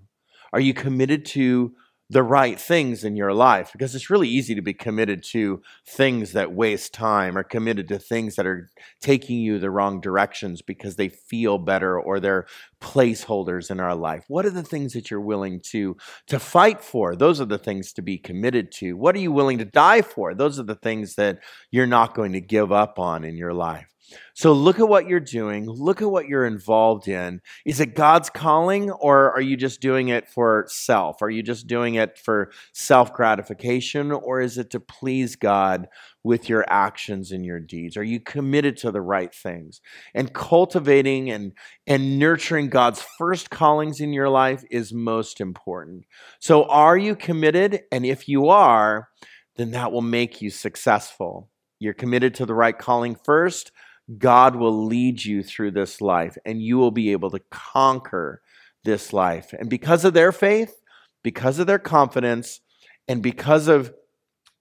Are 0.52 0.60
you 0.60 0.74
committed 0.74 1.24
to 1.26 1.74
the 2.10 2.22
right 2.22 2.60
things 2.60 3.02
in 3.02 3.16
your 3.16 3.32
life? 3.32 3.70
Because 3.72 3.94
it's 3.94 4.10
really 4.10 4.28
easy 4.28 4.54
to 4.54 4.62
be 4.62 4.74
committed 4.74 5.22
to 5.30 5.62
things 5.86 6.32
that 6.32 6.52
waste 6.52 6.92
time 6.92 7.36
or 7.36 7.42
committed 7.42 7.88
to 7.88 7.98
things 7.98 8.36
that 8.36 8.46
are 8.46 8.70
taking 9.00 9.38
you 9.38 9.58
the 9.58 9.70
wrong 9.70 10.00
directions 10.00 10.60
because 10.60 10.96
they 10.96 11.08
feel 11.08 11.58
better 11.58 11.98
or 11.98 12.20
they're 12.20 12.46
placeholders 12.80 13.70
in 13.70 13.80
our 13.80 13.94
life. 13.94 14.24
What 14.28 14.44
are 14.44 14.50
the 14.50 14.62
things 14.62 14.92
that 14.92 15.10
you're 15.10 15.20
willing 15.20 15.60
to, 15.70 15.96
to 16.28 16.38
fight 16.38 16.82
for? 16.82 17.16
Those 17.16 17.40
are 17.40 17.46
the 17.46 17.58
things 17.58 17.92
to 17.94 18.02
be 18.02 18.18
committed 18.18 18.70
to. 18.72 18.96
What 18.96 19.16
are 19.16 19.20
you 19.20 19.32
willing 19.32 19.58
to 19.58 19.64
die 19.64 20.02
for? 20.02 20.34
Those 20.34 20.58
are 20.58 20.64
the 20.64 20.74
things 20.74 21.14
that 21.14 21.38
you're 21.70 21.86
not 21.86 22.14
going 22.14 22.32
to 22.34 22.40
give 22.40 22.70
up 22.70 22.98
on 22.98 23.24
in 23.24 23.36
your 23.36 23.54
life. 23.54 23.93
So 24.34 24.52
look 24.52 24.80
at 24.80 24.88
what 24.88 25.06
you're 25.06 25.20
doing. 25.20 25.66
Look 25.66 26.02
at 26.02 26.10
what 26.10 26.26
you're 26.26 26.46
involved 26.46 27.08
in. 27.08 27.40
Is 27.64 27.80
it 27.80 27.94
God's 27.94 28.30
calling 28.30 28.90
or 28.90 29.32
are 29.32 29.40
you 29.40 29.56
just 29.56 29.80
doing 29.80 30.08
it 30.08 30.28
for 30.28 30.66
self? 30.68 31.22
Are 31.22 31.30
you 31.30 31.42
just 31.42 31.66
doing 31.66 31.94
it 31.94 32.18
for 32.18 32.50
self 32.72 33.12
gratification 33.12 34.12
or 34.12 34.40
is 34.40 34.58
it 34.58 34.70
to 34.70 34.80
please 34.80 35.36
God 35.36 35.88
with 36.22 36.48
your 36.48 36.64
actions 36.68 37.32
and 37.32 37.44
your 37.44 37.60
deeds? 37.60 37.96
Are 37.96 38.04
you 38.04 38.20
committed 38.20 38.76
to 38.78 38.90
the 38.90 39.02
right 39.02 39.34
things? 39.34 39.80
And 40.14 40.32
cultivating 40.32 41.30
and, 41.30 41.52
and 41.86 42.18
nurturing 42.18 42.68
God's 42.68 43.02
first 43.18 43.50
callings 43.50 44.00
in 44.00 44.12
your 44.12 44.28
life 44.28 44.64
is 44.70 44.92
most 44.92 45.40
important. 45.40 46.04
So 46.40 46.64
are 46.64 46.96
you 46.96 47.14
committed? 47.14 47.82
And 47.92 48.04
if 48.04 48.28
you 48.28 48.48
are, 48.48 49.08
then 49.56 49.70
that 49.72 49.92
will 49.92 50.02
make 50.02 50.42
you 50.42 50.50
successful. 50.50 51.50
You're 51.78 51.94
committed 51.94 52.34
to 52.36 52.46
the 52.46 52.54
right 52.54 52.76
calling 52.76 53.14
first 53.14 53.70
God 54.18 54.56
will 54.56 54.86
lead 54.86 55.24
you 55.24 55.42
through 55.42 55.72
this 55.72 56.00
life 56.00 56.36
and 56.44 56.62
you 56.62 56.76
will 56.76 56.90
be 56.90 57.12
able 57.12 57.30
to 57.30 57.40
conquer 57.50 58.42
this 58.84 59.12
life. 59.12 59.54
And 59.58 59.70
because 59.70 60.04
of 60.04 60.14
their 60.14 60.32
faith, 60.32 60.80
because 61.22 61.58
of 61.58 61.66
their 61.66 61.78
confidence, 61.78 62.60
and 63.08 63.22
because 63.22 63.68
of 63.68 63.92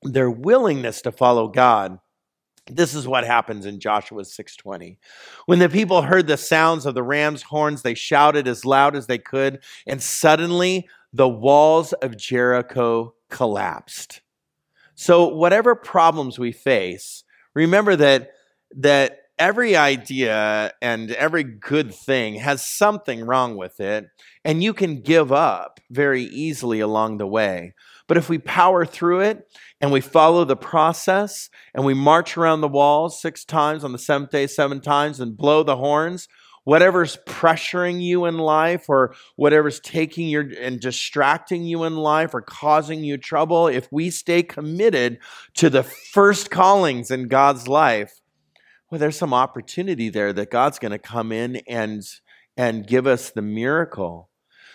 their 0.02 0.30
willingness 0.30 1.02
to 1.02 1.12
follow 1.12 1.48
God, 1.48 2.00
this 2.68 2.94
is 2.94 3.08
what 3.08 3.26
happens 3.26 3.66
in 3.66 3.80
Joshua 3.80 4.24
6:20. 4.24 4.98
When 5.46 5.60
the 5.60 5.70
people 5.70 6.04
heard 6.04 6.28
the 6.28 6.38
sounds 6.38 6.86
of 6.86 6.96
the 6.96 7.04
ram's 7.04 7.44
horns, 7.44 7.82
they 7.82 7.94
shouted 7.94 8.48
as 8.48 8.66
loud 8.66 8.96
as 8.96 9.08
they 9.08 9.18
could, 9.18 9.62
and 9.86 10.02
suddenly 10.02 10.88
the 11.12 11.28
walls 11.28 11.92
of 11.94 12.18
Jericho 12.18 13.14
collapsed. 13.30 14.22
So 14.96 15.28
whatever 15.28 15.76
problems 15.76 16.40
we 16.40 16.54
face, 16.54 17.24
remember 17.54 17.96
that 17.98 18.32
that 18.76 19.23
every 19.38 19.76
idea 19.76 20.74
and 20.82 21.12
every 21.12 21.43
good 21.43 21.93
thing 21.93 22.36
has 22.36 22.63
something 22.63 23.26
wrong 23.26 23.58
with 23.58 23.80
it, 23.80 24.08
and 24.46 24.63
you 24.63 24.74
can 24.74 25.02
give 25.02 25.32
up 25.32 25.80
very 25.89 26.24
easily 26.24 26.80
along 26.80 27.17
the 27.17 27.28
way. 27.28 27.74
But 28.08 28.17
if 28.17 28.30
we 28.30 28.38
power 28.38 28.86
through 28.86 29.22
it 29.22 29.48
and 29.80 29.91
we 29.91 30.02
follow 30.02 30.46
the 30.46 30.56
process 30.56 31.50
and 31.74 31.86
we 31.86 31.93
march 31.93 32.38
around 32.38 32.62
the 32.62 32.67
walls 32.67 33.22
six 33.22 33.46
times 33.46 33.84
on 33.84 33.91
the 33.91 33.98
seventh 33.98 34.32
day, 34.32 34.48
seven 34.48 34.82
times, 34.82 35.19
and 35.19 35.38
blow 35.38 35.63
the 35.63 35.78
horns, 35.78 36.28
whatever's 36.65 37.17
pressuring 37.26 38.02
you 38.02 38.26
in 38.26 38.38
life 38.38 38.86
or 38.89 39.15
whatever's 39.36 39.80
taking 39.80 40.28
your 40.28 40.50
and 40.60 40.80
distracting 40.80 41.63
you 41.63 41.84
in 41.84 41.96
life 41.96 42.34
or 42.34 42.41
causing 42.41 43.04
you 43.04 43.17
trouble, 43.17 43.67
if 43.67 43.88
we 43.91 44.10
stay 44.10 44.43
committed 44.43 45.17
to 45.56 45.69
the 45.69 45.84
first 45.84 46.52
callings 46.52 47.10
in 47.10 47.28
God's 47.28 47.67
life, 47.67 48.22
well, 48.94 49.00
there's 49.00 49.18
some 49.18 49.34
opportunity 49.34 50.10
there 50.10 50.32
that 50.34 50.52
God's 50.52 50.78
going 50.78 50.92
to 50.92 51.00
come 51.00 51.32
in 51.32 51.56
and 51.68 52.04
and 52.56 52.86
give 52.86 53.08
us 53.08 53.32
the 53.32 53.42
miracle. 53.42 54.30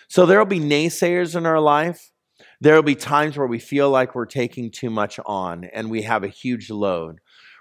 So 0.09 0.25
there'll 0.25 0.45
be 0.45 0.59
naysayers 0.59 1.37
in 1.37 1.45
our 1.45 1.61
life. 1.61 2.11
There 2.59 2.75
will 2.75 2.83
be 2.83 2.95
times 2.95 3.37
where 3.37 3.47
we 3.47 3.59
feel 3.59 3.89
like 3.89 4.15
we're 4.15 4.25
taking 4.25 4.71
too 4.71 4.89
much 4.89 5.21
on 5.25 5.63
and 5.63 5.89
we 5.89 6.01
have 6.01 6.25
a 6.25 6.27
huge 6.27 6.69
load. 6.69 7.19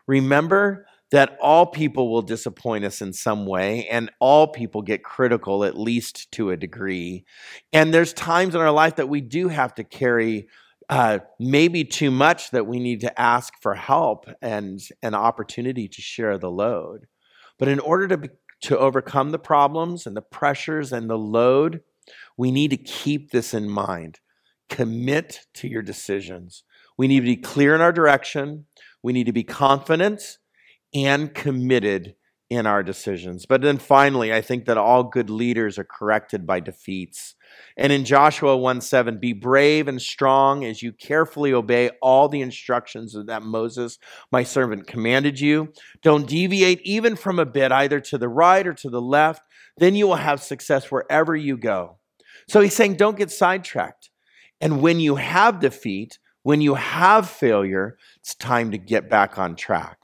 Remember 0.09 0.87
that 1.13 1.39
all 1.41 1.65
people 1.65 2.11
will 2.11 2.23
disappoint 2.23 2.85
us 2.85 3.03
in 3.03 3.13
some 3.13 3.47
way 3.47 3.87
and 3.87 4.11
all 4.19 4.49
people 4.49 4.83
get 4.83 5.05
critical 5.05 5.63
at 5.63 5.79
least 5.79 6.29
to 6.33 6.51
a 6.51 6.57
degree. 6.57 7.25
And 7.73 7.95
there's 7.95 8.13
times 8.13 8.57
in 8.57 8.61
our 8.61 8.73
life 8.73 8.97
that 8.97 9.09
we 9.09 9.21
do 9.21 9.47
have 9.47 9.77
to 9.77 9.85
carry 9.85 10.49
uh, 10.89 11.19
maybe 11.39 11.85
too 11.85 12.11
much 12.11 12.51
that 12.51 12.67
we 12.67 12.79
need 12.79 13.01
to 13.01 13.21
ask 13.21 13.53
for 13.61 13.75
help 13.75 14.27
and 14.41 14.81
an 15.03 15.15
opportunity 15.15 15.87
to 15.89 16.01
share 16.01 16.39
the 16.39 16.51
load. 16.51 17.07
But 17.59 17.69
in 17.69 17.79
order 17.81 18.09
to, 18.09 18.17
be, 18.17 18.29
to 18.63 18.79
overcome 18.79 19.31
the 19.31 19.39
problems 19.39 20.07
and 20.07 20.17
the 20.17 20.23
pressures 20.23 20.93
and 20.93 21.11
the 21.11 21.19
load, 21.19 21.83
we 22.37 22.51
need 22.51 22.71
to 22.71 22.77
keep 22.77 23.31
this 23.31 23.53
in 23.53 23.69
mind. 23.69 24.21
Commit 24.71 25.41
to 25.55 25.69
your 25.69 25.83
decisions. 25.83 26.65
We 26.97 27.09
need 27.09 27.21
to 27.21 27.27
be 27.27 27.37
clear 27.37 27.75
in 27.75 27.81
our 27.81 27.93
direction. 27.93 28.67
We 29.03 29.13
need 29.13 29.27
to 29.27 29.33
be 29.33 29.45
confident 29.45 30.39
and 30.95 31.35
committed 31.35 32.15
in 32.51 32.67
our 32.67 32.83
decisions. 32.83 33.45
But 33.45 33.61
then 33.61 33.79
finally, 33.79 34.33
I 34.33 34.41
think 34.41 34.65
that 34.65 34.79
all 34.79 35.05
good 35.05 35.29
leaders 35.29 35.79
are 35.79 35.85
corrected 35.85 36.47
by 36.47 36.61
defeats. 36.61 37.35
And 37.77 37.93
in 37.93 38.05
Joshua 38.05 38.57
1 38.57 38.81
7, 38.81 39.19
be 39.19 39.33
brave 39.33 39.89
and 39.89 40.01
strong 40.01 40.65
as 40.65 40.83
you 40.83 40.93
carefully 40.93 41.53
obey 41.53 41.91
all 42.01 42.29
the 42.29 42.41
instructions 42.41 43.17
that 43.27 43.43
Moses, 43.43 43.99
my 44.33 44.43
servant, 44.43 44.87
commanded 44.87 45.41
you. 45.41 45.73
Don't 46.03 46.27
deviate 46.27 46.81
even 46.83 47.17
from 47.17 47.39
a 47.39 47.47
bit, 47.47 47.73
either 47.73 48.01
to 48.01 48.19
the 48.19 48.29
right 48.29 48.67
or 48.67 48.75
to 48.75 48.89
the 48.89 49.03
left. 49.03 49.43
Then 49.77 49.95
you 49.95 50.07
will 50.07 50.17
have 50.17 50.43
success 50.43 50.91
wherever 50.91 51.37
you 51.37 51.57
go. 51.57 51.99
So 52.49 52.61
he's 52.61 52.75
saying, 52.75 52.97
don't 52.97 53.19
get 53.19 53.31
sidetracked. 53.31 54.11
And 54.61 54.83
when 54.83 55.01
you 55.01 55.17
have 55.17 55.61
defeat, 55.61 56.19
when 56.43 56.61
you 56.61 56.75
have 56.75 57.29
failure, 57.29 57.99
it's 58.19 58.35
time 58.35 58.71
to 58.71 58.79
get 58.79 59.11
back 59.11 59.39
on 59.39 59.55
track. 59.55 59.98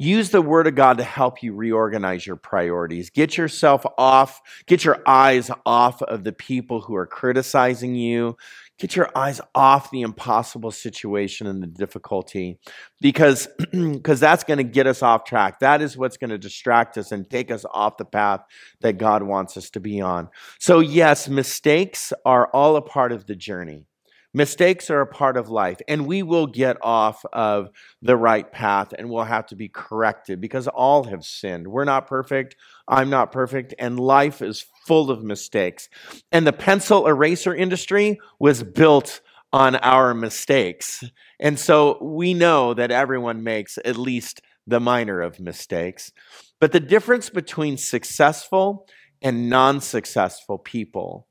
Use 0.00 0.30
the 0.30 0.40
word 0.40 0.66
of 0.66 0.74
God 0.74 0.96
to 0.96 1.04
help 1.04 1.42
you 1.42 1.52
reorganize 1.52 2.26
your 2.26 2.36
priorities. 2.36 3.10
Get 3.10 3.36
yourself 3.36 3.84
off, 3.98 4.40
get 4.66 4.82
your 4.82 5.02
eyes 5.06 5.50
off 5.66 6.00
of 6.00 6.24
the 6.24 6.32
people 6.32 6.80
who 6.80 6.94
are 6.96 7.06
criticizing 7.06 7.94
you. 7.94 8.38
Get 8.78 8.96
your 8.96 9.10
eyes 9.14 9.42
off 9.54 9.90
the 9.90 10.00
impossible 10.00 10.70
situation 10.70 11.46
and 11.46 11.62
the 11.62 11.66
difficulty 11.66 12.58
because 13.02 13.46
because 13.72 14.20
that's 14.20 14.42
going 14.42 14.56
to 14.56 14.64
get 14.64 14.86
us 14.86 15.02
off 15.02 15.24
track. 15.24 15.60
That 15.60 15.82
is 15.82 15.98
what's 15.98 16.16
going 16.16 16.30
to 16.30 16.38
distract 16.38 16.96
us 16.96 17.12
and 17.12 17.28
take 17.28 17.50
us 17.50 17.66
off 17.70 17.98
the 17.98 18.06
path 18.06 18.40
that 18.80 18.96
God 18.96 19.22
wants 19.22 19.58
us 19.58 19.68
to 19.70 19.80
be 19.80 20.00
on. 20.00 20.30
So 20.58 20.80
yes, 20.80 21.28
mistakes 21.28 22.14
are 22.24 22.48
all 22.54 22.76
a 22.76 22.82
part 22.82 23.12
of 23.12 23.26
the 23.26 23.36
journey. 23.36 23.84
Mistakes 24.32 24.90
are 24.90 25.00
a 25.00 25.06
part 25.06 25.36
of 25.36 25.48
life, 25.48 25.80
and 25.88 26.06
we 26.06 26.22
will 26.22 26.46
get 26.46 26.76
off 26.82 27.24
of 27.32 27.70
the 28.00 28.16
right 28.16 28.50
path 28.52 28.92
and 28.96 29.10
we'll 29.10 29.24
have 29.24 29.46
to 29.46 29.56
be 29.56 29.68
corrected 29.68 30.40
because 30.40 30.68
all 30.68 31.04
have 31.04 31.24
sinned. 31.24 31.66
We're 31.66 31.84
not 31.84 32.06
perfect. 32.06 32.54
I'm 32.86 33.10
not 33.10 33.32
perfect, 33.32 33.74
and 33.78 33.98
life 33.98 34.40
is 34.40 34.64
full 34.86 35.10
of 35.10 35.24
mistakes. 35.24 35.88
And 36.30 36.46
the 36.46 36.52
pencil 36.52 37.08
eraser 37.08 37.54
industry 37.54 38.20
was 38.38 38.62
built 38.62 39.20
on 39.52 39.76
our 39.76 40.14
mistakes. 40.14 41.02
And 41.40 41.58
so 41.58 41.98
we 42.00 42.34
know 42.34 42.74
that 42.74 42.90
everyone 42.90 43.42
makes 43.42 43.78
at 43.84 43.96
least 43.96 44.42
the 44.66 44.80
minor 44.80 45.20
of 45.20 45.40
mistakes. 45.40 46.12
But 46.60 46.72
the 46.72 46.80
difference 46.80 47.30
between 47.30 47.76
successful 47.76 48.86
and 49.22 49.48
non 49.50 49.80
successful 49.80 50.58
people 50.58 51.26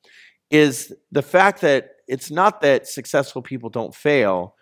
is 0.52 0.94
the 1.12 1.22
fact 1.22 1.62
that 1.62 1.92
it's 2.10 2.32
not 2.32 2.62
that 2.62 2.88
successful 2.88 3.42
people 3.42 3.70
don't 3.70 3.94
fail, 3.94 4.56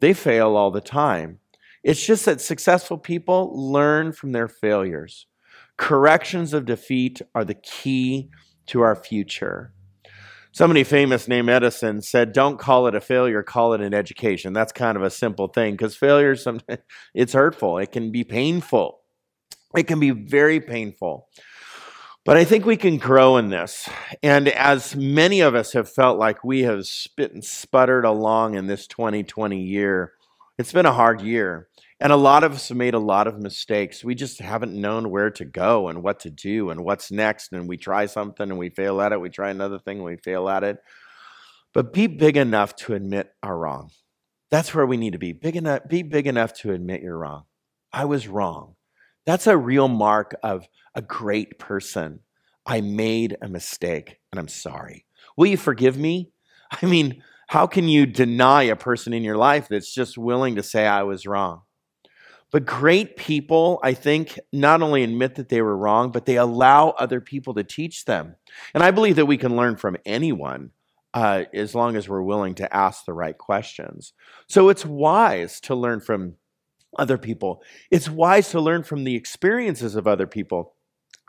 they 0.00 0.14
fail 0.14 0.56
all 0.56 0.70
the 0.70 0.80
time. 0.80 1.38
It's 1.82 2.04
just 2.04 2.24
that 2.24 2.40
successful 2.40 2.96
people 2.96 3.52
learn 3.54 4.12
from 4.12 4.32
their 4.32 4.48
failures. 4.48 5.26
Corrections 5.76 6.54
of 6.54 6.64
defeat 6.64 7.20
are 7.34 7.44
the 7.44 7.54
key 7.54 8.30
to 8.66 8.80
our 8.80 8.96
future. 8.96 9.74
Somebody 10.50 10.82
famous 10.82 11.28
named 11.28 11.50
Edison 11.50 12.00
said, 12.00 12.32
"Don't 12.32 12.58
call 12.58 12.86
it 12.86 12.94
a 12.94 13.00
failure, 13.00 13.42
call 13.42 13.74
it 13.74 13.80
an 13.82 13.92
education." 13.92 14.52
That's 14.52 14.72
kind 14.72 14.96
of 14.96 15.02
a 15.02 15.10
simple 15.10 15.48
thing 15.48 15.74
because 15.74 15.96
failure 15.96 16.36
sometimes 16.36 16.80
it's 17.14 17.34
hurtful. 17.34 17.78
It 17.78 17.92
can 17.92 18.12
be 18.12 18.24
painful. 18.24 19.00
It 19.76 19.88
can 19.88 20.00
be 20.00 20.10
very 20.10 20.60
painful. 20.60 21.28
But 22.24 22.38
I 22.38 22.44
think 22.44 22.64
we 22.64 22.78
can 22.78 22.96
grow 22.96 23.36
in 23.36 23.50
this. 23.50 23.86
And 24.22 24.48
as 24.48 24.96
many 24.96 25.40
of 25.40 25.54
us 25.54 25.74
have 25.74 25.92
felt 25.92 26.18
like 26.18 26.42
we 26.42 26.62
have 26.62 26.86
spit 26.86 27.32
and 27.32 27.44
sputtered 27.44 28.06
along 28.06 28.54
in 28.54 28.66
this 28.66 28.86
2020 28.86 29.60
year, 29.60 30.14
it's 30.56 30.72
been 30.72 30.86
a 30.86 30.92
hard 30.92 31.20
year. 31.20 31.68
And 32.00 32.12
a 32.12 32.16
lot 32.16 32.42
of 32.42 32.52
us 32.52 32.68
have 32.68 32.78
made 32.78 32.94
a 32.94 32.98
lot 32.98 33.26
of 33.26 33.38
mistakes. 33.38 34.02
We 34.02 34.14
just 34.14 34.40
haven't 34.40 34.72
known 34.72 35.10
where 35.10 35.30
to 35.32 35.44
go 35.44 35.88
and 35.88 36.02
what 36.02 36.20
to 36.20 36.30
do 36.30 36.70
and 36.70 36.82
what's 36.82 37.10
next. 37.10 37.52
And 37.52 37.68
we 37.68 37.76
try 37.76 38.06
something 38.06 38.48
and 38.48 38.58
we 38.58 38.70
fail 38.70 39.02
at 39.02 39.12
it. 39.12 39.20
We 39.20 39.28
try 39.28 39.50
another 39.50 39.78
thing 39.78 39.98
and 39.98 40.06
we 40.06 40.16
fail 40.16 40.48
at 40.48 40.64
it. 40.64 40.78
But 41.74 41.92
be 41.92 42.06
big 42.06 42.38
enough 42.38 42.74
to 42.76 42.94
admit 42.94 43.34
our 43.42 43.56
wrong. 43.56 43.90
That's 44.50 44.74
where 44.74 44.86
we 44.86 44.96
need 44.96 45.12
to 45.12 45.18
be. 45.18 45.32
Big 45.32 45.56
enough, 45.56 45.82
be 45.88 46.02
big 46.02 46.26
enough 46.26 46.54
to 46.54 46.72
admit 46.72 47.02
you're 47.02 47.18
wrong. 47.18 47.44
I 47.92 48.06
was 48.06 48.28
wrong. 48.28 48.76
That's 49.26 49.46
a 49.46 49.56
real 49.56 49.88
mark 49.88 50.34
of 50.42 50.66
a 50.94 51.02
great 51.02 51.58
person. 51.58 52.20
I 52.66 52.80
made 52.80 53.36
a 53.42 53.48
mistake 53.48 54.18
and 54.32 54.38
I'm 54.38 54.48
sorry. 54.48 55.06
Will 55.36 55.46
you 55.46 55.56
forgive 55.56 55.98
me? 55.98 56.30
I 56.70 56.86
mean, 56.86 57.22
how 57.48 57.66
can 57.66 57.88
you 57.88 58.06
deny 58.06 58.62
a 58.64 58.76
person 58.76 59.12
in 59.12 59.22
your 59.22 59.36
life 59.36 59.68
that's 59.68 59.92
just 59.92 60.16
willing 60.16 60.56
to 60.56 60.62
say, 60.62 60.86
I 60.86 61.02
was 61.02 61.26
wrong? 61.26 61.62
But 62.50 62.66
great 62.66 63.16
people, 63.16 63.80
I 63.82 63.94
think, 63.94 64.38
not 64.52 64.80
only 64.80 65.02
admit 65.02 65.34
that 65.34 65.48
they 65.48 65.60
were 65.60 65.76
wrong, 65.76 66.12
but 66.12 66.24
they 66.24 66.36
allow 66.36 66.90
other 66.90 67.20
people 67.20 67.54
to 67.54 67.64
teach 67.64 68.04
them. 68.04 68.36
And 68.72 68.82
I 68.82 68.92
believe 68.92 69.16
that 69.16 69.26
we 69.26 69.36
can 69.36 69.56
learn 69.56 69.76
from 69.76 69.96
anyone 70.06 70.70
uh, 71.12 71.44
as 71.52 71.74
long 71.74 71.96
as 71.96 72.08
we're 72.08 72.22
willing 72.22 72.54
to 72.56 72.76
ask 72.76 73.04
the 73.04 73.12
right 73.12 73.36
questions. 73.36 74.12
So 74.48 74.68
it's 74.68 74.86
wise 74.86 75.60
to 75.62 75.74
learn 75.74 76.00
from 76.00 76.34
other 76.96 77.18
people, 77.18 77.60
it's 77.90 78.08
wise 78.08 78.50
to 78.50 78.60
learn 78.60 78.84
from 78.84 79.02
the 79.02 79.16
experiences 79.16 79.96
of 79.96 80.06
other 80.06 80.28
people. 80.28 80.74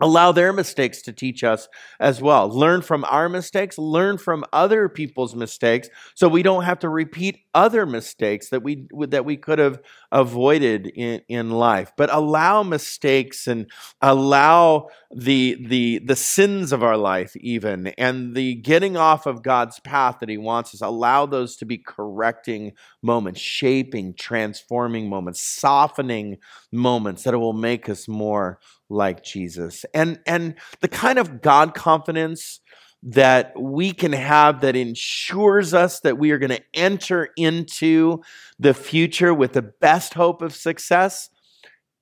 Allow 0.01 0.31
their 0.31 0.51
mistakes 0.51 1.01
to 1.03 1.13
teach 1.13 1.43
us 1.43 1.67
as 1.99 2.21
well. 2.21 2.49
Learn 2.49 2.81
from 2.81 3.05
our 3.05 3.29
mistakes, 3.29 3.77
learn 3.77 4.17
from 4.17 4.43
other 4.51 4.89
people's 4.89 5.36
mistakes 5.36 5.89
so 6.15 6.27
we 6.27 6.43
don't 6.43 6.63
have 6.63 6.79
to 6.79 6.89
repeat 6.89 7.39
other 7.53 7.86
mistakes 7.86 8.49
that 8.49 8.63
we 8.63 8.88
that 9.08 9.25
we 9.25 9.38
could 9.38 9.60
have 9.60 9.79
avoided 10.15 10.88
in, 10.88 11.21
in 11.28 11.51
life. 11.51 11.91
But 11.97 12.12
allow 12.12 12.63
mistakes 12.63 13.47
and 13.47 13.69
allow 14.01 14.88
the 15.13 15.58
the 15.67 15.99
the 15.99 16.15
sins 16.15 16.71
of 16.71 16.84
our 16.84 16.95
life 16.97 17.36
even 17.36 17.88
and 17.97 18.34
the 18.34 18.56
getting 18.56 18.95
off 18.95 19.25
of 19.25 19.43
God's 19.43 19.80
path 19.82 20.19
that 20.19 20.30
he 20.30 20.38
wants 20.38 20.73
us 20.73 20.82
allow 20.82 21.25
those 21.25 21.58
to 21.58 21.65
be 21.65 21.78
correcting 21.78 22.71
moments, 23.04 23.41
shaping, 23.41 24.13
transforming 24.13 25.10
moments, 25.10 25.41
softening 25.41 26.38
moments 26.71 27.23
that 27.23 27.38
will 27.38 27.54
make 27.54 27.89
us 27.89 28.08
more 28.08 28.60
like 28.89 29.21
Jesus. 29.21 29.86
And 29.93 30.19
and 30.25 30.56
the 30.80 30.88
kind 30.88 31.19
of 31.19 31.41
God 31.41 31.75
confidence 31.75 32.62
that 33.08 33.54
we 33.60 33.91
can 33.91 34.13
have 34.13 34.62
that 34.62 34.76
ensures 34.76 35.76
us 35.76 36.00
that 36.00 36.18
we 36.18 36.32
are 36.32 36.39
going 36.39 36.50
to 36.50 36.63
enter 36.74 37.30
into 37.38 38.22
the 38.58 38.74
future 38.74 39.32
with 39.32 39.54
the 39.54 39.62
best 39.62 40.15
hope 40.15 40.41
of 40.41 40.56
success 40.56 41.30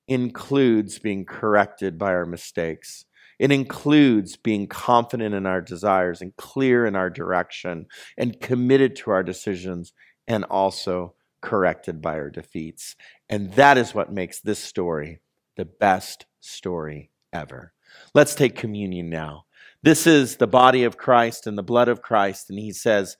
includes 0.07 0.99
being 0.99 1.25
corrected 1.25 1.97
by 1.97 2.13
our 2.13 2.25
mistakes. 2.25 3.05
It 3.37 3.51
includes 3.51 4.37
being 4.37 4.67
confident 4.67 5.35
in 5.35 5.45
our 5.45 5.59
desires 5.59 6.21
and 6.21 6.33
clear 6.37 6.85
in 6.85 6.95
our 6.95 7.09
direction 7.09 7.87
and 8.17 8.39
committed 8.39 8.95
to 8.97 9.11
our 9.11 9.23
decisions 9.23 9.91
and 10.25 10.45
also 10.45 11.15
corrected 11.41 12.01
by 12.01 12.13
our 12.13 12.29
defeats. 12.29 12.95
And 13.27 13.51
that 13.53 13.77
is 13.77 13.93
what 13.93 14.13
makes 14.13 14.39
this 14.39 14.59
story 14.59 15.19
the 15.57 15.65
best 15.65 16.27
story 16.39 17.11
ever. 17.33 17.73
Let's 18.13 18.35
take 18.35 18.55
communion 18.55 19.09
now. 19.09 19.45
This 19.83 20.07
is 20.07 20.37
the 20.37 20.47
body 20.47 20.85
of 20.85 20.97
Christ 20.97 21.45
and 21.45 21.57
the 21.57 21.63
blood 21.63 21.89
of 21.89 22.01
Christ. 22.01 22.49
And 22.49 22.57
he 22.57 22.71
says, 22.71 23.17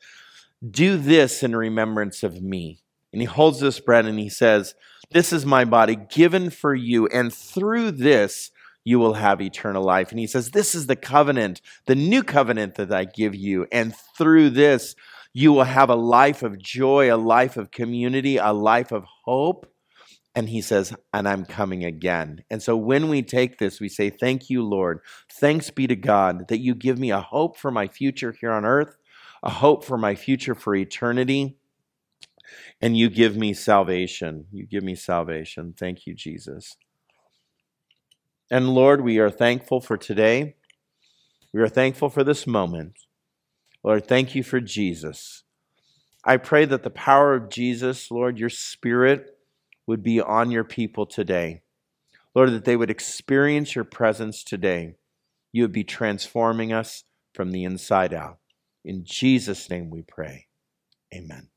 Do 0.67 0.97
this 0.97 1.43
in 1.43 1.55
remembrance 1.55 2.23
of 2.23 2.41
me. 2.41 2.79
And 3.11 3.21
he 3.21 3.25
holds 3.25 3.59
this 3.59 3.79
bread 3.79 4.05
and 4.05 4.17
he 4.17 4.29
says, 4.29 4.73
This 5.11 5.33
is 5.33 5.45
my 5.45 5.65
body 5.65 5.95
given 5.95 6.49
for 6.49 6.73
you. 6.73 7.07
And 7.07 7.33
through 7.33 7.91
this, 7.91 8.49
you 8.85 8.97
will 8.97 9.13
have 9.13 9.41
eternal 9.41 9.83
life. 9.83 10.11
And 10.11 10.19
he 10.19 10.27
says, 10.27 10.51
This 10.51 10.73
is 10.73 10.87
the 10.87 10.95
covenant, 10.95 11.61
the 11.85 11.95
new 11.95 12.23
covenant 12.23 12.75
that 12.75 12.93
I 12.93 13.05
give 13.05 13.35
you. 13.35 13.67
And 13.71 13.93
through 14.17 14.51
this, 14.51 14.95
you 15.33 15.51
will 15.51 15.63
have 15.63 15.89
a 15.89 15.95
life 15.95 16.43
of 16.43 16.59
joy, 16.59 17.13
a 17.13 17.17
life 17.17 17.57
of 17.57 17.71
community, 17.71 18.37
a 18.37 18.53
life 18.53 18.91
of 18.91 19.03
hope. 19.25 19.72
And 20.35 20.49
he 20.49 20.61
says, 20.61 20.95
and 21.13 21.27
I'm 21.27 21.45
coming 21.45 21.83
again. 21.83 22.43
And 22.49 22.61
so 22.61 22.75
when 22.75 23.07
we 23.07 23.21
take 23.21 23.59
this, 23.59 23.79
we 23.79 23.87
say, 23.87 24.09
Thank 24.09 24.49
you, 24.49 24.63
Lord. 24.63 25.01
Thanks 25.31 25.69
be 25.69 25.85
to 25.87 25.95
God 25.95 26.47
that 26.47 26.57
you 26.59 26.73
give 26.73 26.97
me 26.97 27.11
a 27.11 27.21
hope 27.21 27.57
for 27.57 27.69
my 27.69 27.87
future 27.87 28.35
here 28.39 28.51
on 28.51 28.65
earth, 28.65 28.97
a 29.43 29.49
hope 29.49 29.83
for 29.83 29.97
my 29.97 30.15
future 30.15 30.55
for 30.55 30.75
eternity. 30.75 31.57
And 32.81 32.97
you 32.97 33.09
give 33.09 33.37
me 33.37 33.53
salvation. 33.53 34.45
You 34.51 34.65
give 34.65 34.83
me 34.83 34.95
salvation. 34.95 35.73
Thank 35.77 36.07
you, 36.07 36.13
Jesus. 36.13 36.77
And 38.51 38.69
Lord, 38.69 39.01
we 39.01 39.19
are 39.19 39.31
thankful 39.31 39.81
for 39.81 39.97
today. 39.97 40.55
We 41.53 41.61
are 41.61 41.69
thankful 41.69 42.09
for 42.09 42.23
this 42.23 42.45
moment. 42.45 42.99
Lord, 43.83 44.07
thank 44.07 44.35
you 44.35 44.43
for 44.43 44.59
Jesus. 44.59 45.43
I 46.25 46.37
pray 46.37 46.65
that 46.65 46.83
the 46.83 46.89
power 46.89 47.33
of 47.35 47.49
Jesus, 47.49 48.09
Lord, 48.09 48.39
your 48.39 48.49
spirit, 48.49 49.32
would 49.87 50.03
be 50.03 50.21
on 50.21 50.51
your 50.51 50.63
people 50.63 51.05
today. 51.05 51.61
Lord, 52.35 52.51
that 52.51 52.65
they 52.65 52.75
would 52.75 52.89
experience 52.89 53.75
your 53.75 53.83
presence 53.83 54.43
today. 54.43 54.95
You 55.51 55.63
would 55.63 55.71
be 55.71 55.83
transforming 55.83 56.73
us 56.73 57.03
from 57.33 57.51
the 57.51 57.63
inside 57.63 58.13
out. 58.13 58.39
In 58.83 59.03
Jesus' 59.05 59.69
name 59.69 59.89
we 59.89 60.01
pray. 60.01 60.47
Amen. 61.13 61.52